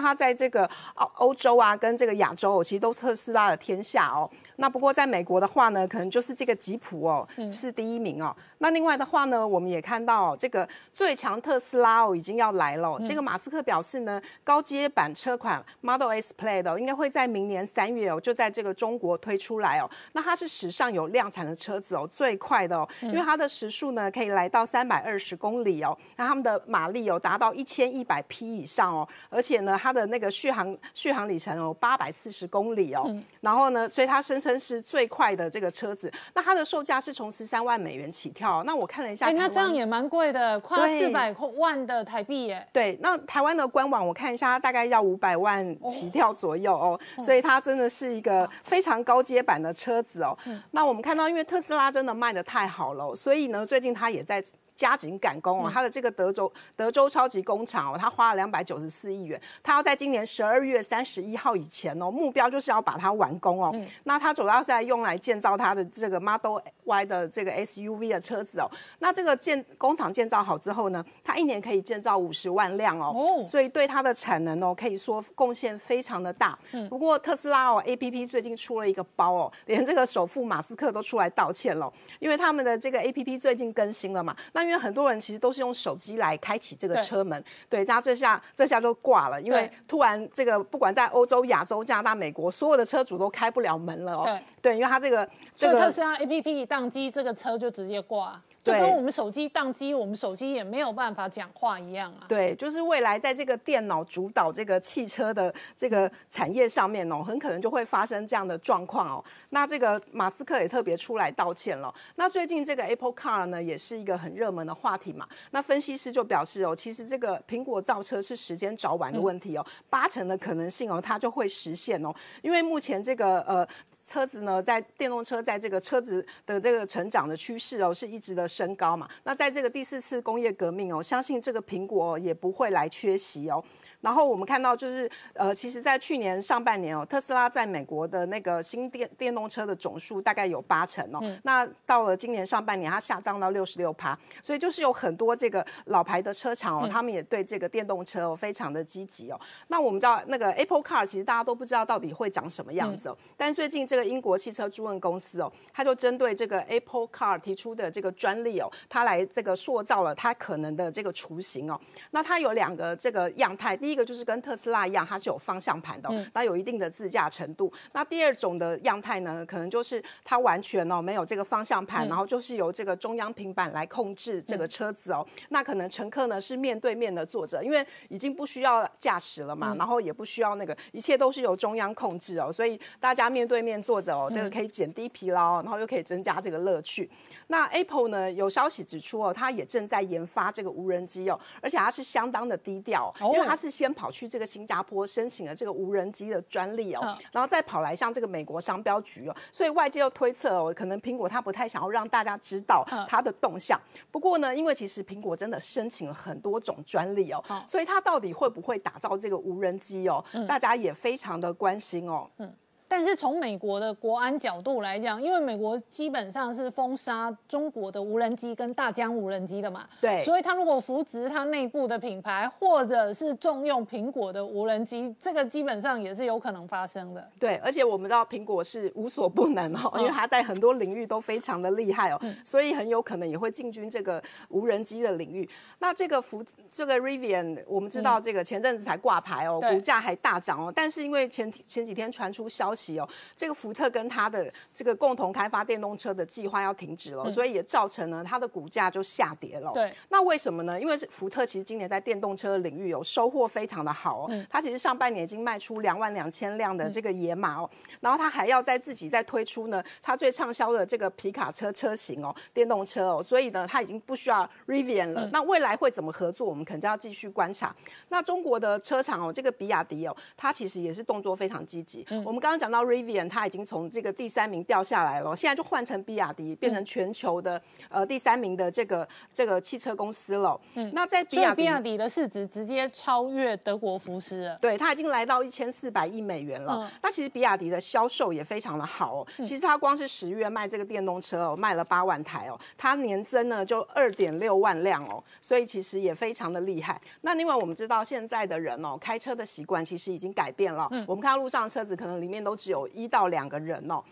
[0.00, 4.09] 它在这个欧欧洲啊跟这个亚洲哦，其实都是特斯拉的天下。
[4.10, 4.30] 哦，
[4.60, 8.36] 那不过在美国的话呢，可能就是这个吉普哦是第一名哦。
[8.58, 13.00] 那另外的话呢，我们也看到这个最强特斯拉哦已经要来了。
[13.04, 19.90] 这个马斯克表示呢，高阶版车款 Model S Plaid 应该会在明年三月哦就在这个中国推出来哦。
[20.12, 33.04] 那它是史上有量产的车子哦，最快的哦，因为它的时速呢可以来到三百二十公里哦，那他们的马力有达到一千一百匹以上哦，而且呢它的那个续航续航里程哦八百四十公里哦，
[33.40, 33.88] 然后呢。
[33.88, 38.62] 所以它声称是最快的这个车子，那它的售价是从十三万美元起跳。
[38.64, 42.66] 那我看了一下，那这样也蛮贵的，快四百万的台币耶。
[42.72, 46.98] 对，那台湾的官网我看一下，大概要五百万起跳左右哦。
[47.22, 50.36] 所以它真的是一个非常高阶版的车子哦。
[50.70, 54.42] 那我们看到，因为特斯拉真的卖的太好了，所以呢，最近它也在。
[54.80, 63.70] 加紧赶工哦，他的这个德州德州超级工厂哦，他花了两百九十四亿元，他要在今年十二月三十一号以前哦，目标就是要把它完工哦。
[64.04, 68.70] 那他主要是在用来建造他的这个 Model Y 的这个 SUV 的车子哦。
[69.00, 76.58] 那这个建工厂建造好之后呢，它一年可以建造五十万辆哦，所以对它的产能哦，可以说贡献非常的大。
[76.88, 84.34] 不过特斯拉哦 APP 最近出了一个包哦，连这个首富马斯克都出来道歉了，因为他们的这个 APP 最近更新了嘛。
[84.54, 94.22] 那因为很多人其实都是用手机来开启这个车门，对，然后这下这下就挂了，因为突然这个不管在欧洲、亚洲、加拿大、美国，所有的车主都开不了门了哦。
[94.24, 98.40] 对，对，因为它这个这个特斯拉 APP 一宕机，这个车就直接挂。
[98.62, 102.26] 就跟我们手机宕机，我们手机也没有办法讲话一样啊。
[102.28, 109.24] 对，就是未来在这个电脑主导这个汽车的这个产业上面哦，很可能就会发生这样的状况哦。
[109.48, 111.92] 那这个马斯克也特别出来道歉了。
[112.16, 115.26] 那最近这个 Apple Car 呢，也是一个很热门的话题嘛。
[115.52, 122.14] 那分析师就表示哦，其实这个苹果造车是时间早晚的问题哦，八成的可能性哦，它就会实现哦。
[122.42, 123.66] 因为目前这个呃。
[124.10, 129.08] 车子呢，在电动车在这个车子的这个成长的趋势哦，是一直的升高嘛。
[129.22, 133.62] 那在这个第四次工业革命哦，相信这个苹果也不会来缺席哦。
[134.00, 141.20] 然后我们看到，就是呃，其实，在去年上半年哦，特斯拉在美国的那个新电电动车的总数大概有八成哦。
[141.42, 149.38] 那到了今年上半年，它下降到六十六趴，所以就是有很多这个老牌的车厂哦，他们也对这个电动车哦非常的积极哦。
[149.68, 153.16] 那我们知道，那个 Apple Car 其实大家都不知道到底会长什么样子哦。
[153.36, 161.78] 但最近这个英国汽车顾问公司哦，它就针对这个 Apple Car 提出的这个专利哦，它来这个塑造了它可能的这个雏形哦。
[162.12, 167.72] 那它有两个这个样态，第第一个就是跟特斯拉一样，它是有方向盘的，那有一定的自驾程度。
[167.90, 175.26] 那第二种的样态呢，可能就是它完全哦没有这个方向盘，然后就是由这个中央平板来控制这个车子哦。
[175.48, 187.10] 那可能乘客呢是面对面的坐着，因为已经不需要驾驶了嘛，然后也不需要那个，一切都是由中央控制哦，所以大家面对面坐着哦，这个可以减低疲劳，然后又可以增加这个乐趣。
[187.48, 188.30] 那 Apple 呢？
[188.30, 203.80] 有消息指出哦，它也正在研发这个无人机哦，而且它是相当的低调，因为它是先跑去这个新加坡申请了这个无人机的专利哦，然后再跑来向这个美国商标局哦，所以外界又推测哦，可能苹果它不太想要让大家知道它的动向。
[204.10, 212.28] 不过呢，因为其实苹果真的申请了很多种专利哦，所以它到底会不会打造这个无人机哦，大家也非常的关心哦。
[212.36, 212.54] 嗯。
[212.90, 227.30] 但是从美国的国安角度来讲，因为美国基本上是封杀中国的无人机跟大疆无人机的嘛，对，所以他如果扶植他内部的品牌，或者是重用苹果的无人机，这个基本上也是有可能发生的。
[227.38, 235.48] 对，而且我们知道苹果是无所不能哦，因为它在很多领域都非常的厉害哦，所以很有可能也会进军这个无人机的领域。
[235.78, 249.72] 那这个福这个 Rivian，我们知道这个前阵子才挂牌哦，股价还大涨哦，但是因为前前几天传出消息哦，这个福特跟他的这个共同开发电动车的计划要停止了，所以也造成了它的股价就下跌了。
[249.72, 250.80] 对，那为什么呢？
[250.80, 257.70] 因为是福特其实今年在电动车领域有收获非常的好哦，它其实上半年已经卖出两万两千辆的这个野马哦，
[258.00, 265.28] 然后它还要在自己再推出呢，它最畅销的这个皮卡车车型哦，电动车哦，所以呢，它已经不需要 Rivian 了。
[265.32, 266.46] 那未来会怎么合作？
[266.46, 267.74] 我们肯定要继续观察。
[268.08, 272.06] 那中国的车厂哦，这个比亚迪哦，它其实也是动作非常积极。
[272.24, 280.58] 我们刚刚讲想到 Rivian 它已经从这个第三名掉下来了，现在就换成比亚迪，变成全球的呃第三名的这个这个汽车公司了。
[280.74, 284.56] 嗯，那在比亚比亚迪的市值直接超越德国福斯了。
[284.60, 286.88] 对，它已经来到一千四百亿美元了。
[287.02, 289.26] 那其实比亚迪的销售也非常的好哦。
[289.38, 297.00] 其实它光是十月卖这个电动车哦，卖了八万台哦，它年增呢就二点六万辆哦，所以其实也非常的厉害。
[297.22, 300.88] 那另外我们知道现在的人哦，开车的习惯其实已经改变了。
[301.08, 304.02] 我们看到路上的车子可能里面都只有一到两个人哦。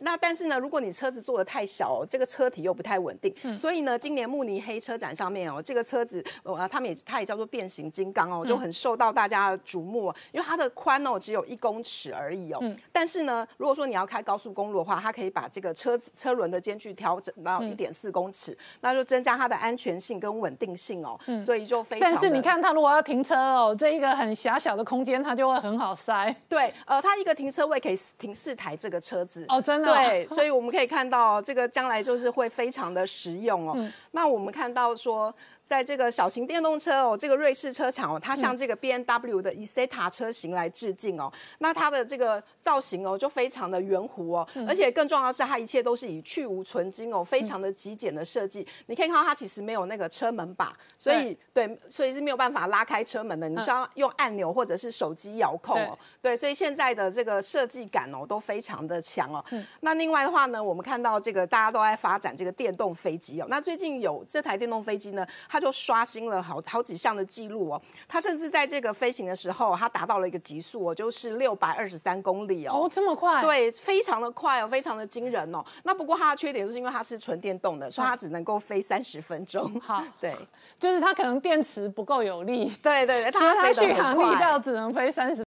[0.00, 12.62] 那但是呢，如果你车子做的太小哦，这个车体又不太稳定，所以呢，今年慕尼黑车展上面哦，这个车子呃，他们也它也叫做变形金刚哦，就很受到大家的瞩目，因为它的宽哦只有一公尺而已哦。
[12.92, 21.18] 但是呢，如果说你要开高速公路的话，它可以把这个车子车轮的间距调整到一点四公尺，那就增加它的安全性跟稳定性哦。
[21.42, 22.10] 所以就非常。
[22.10, 26.34] 但是你看，它如果要停车哦，这一个很狭小的空间，它就会很好塞。
[26.46, 29.92] 对，呃，它一个停车位可以停四台这个车子哦，真的。
[29.94, 33.92] 对，所以我们可以看到这个将来就是会非常的实用哦。
[34.12, 35.34] 那我们看到说。
[35.68, 41.30] 在这个小型电动车哦，这个瑞士车厂哦，它向这个 B N W 的 Isetta 车型来致敬哦。
[41.58, 48.66] 那它的这个造型哦，就非常的圆弧哦，而且更重要的是，它一切都是以去无存金哦，非常的极简的设计。
[48.86, 55.98] 你可以看到它其实没有那个车门把，所以对，所以是没有办法拉开车门的，你需要用按钮或者是手机遥控哦。
[56.22, 59.44] 对，所以现在的这个设计感哦，都非常的强哦。
[59.80, 63.46] 那另外的话呢，我们看到这个大家都在发展这个电动飞机哦。
[63.50, 73.42] 那最近有这台电动飞机呢，它就刷新了好好几项的记录哦，它甚至在这个飞行的时候，它达到了一个极速哦，就是六百二十三公里哦，哦这么快？
[73.42, 75.64] 对，非常的快哦，非常的惊人哦。
[75.82, 79.80] 那不过它的缺点就是因为它是纯电动的，所以它只能够飞三十分钟。
[79.80, 80.34] 好， 对，
[80.78, 85.44] 就是它可能电池不够有力，对对对，它续航力到只能飞三十。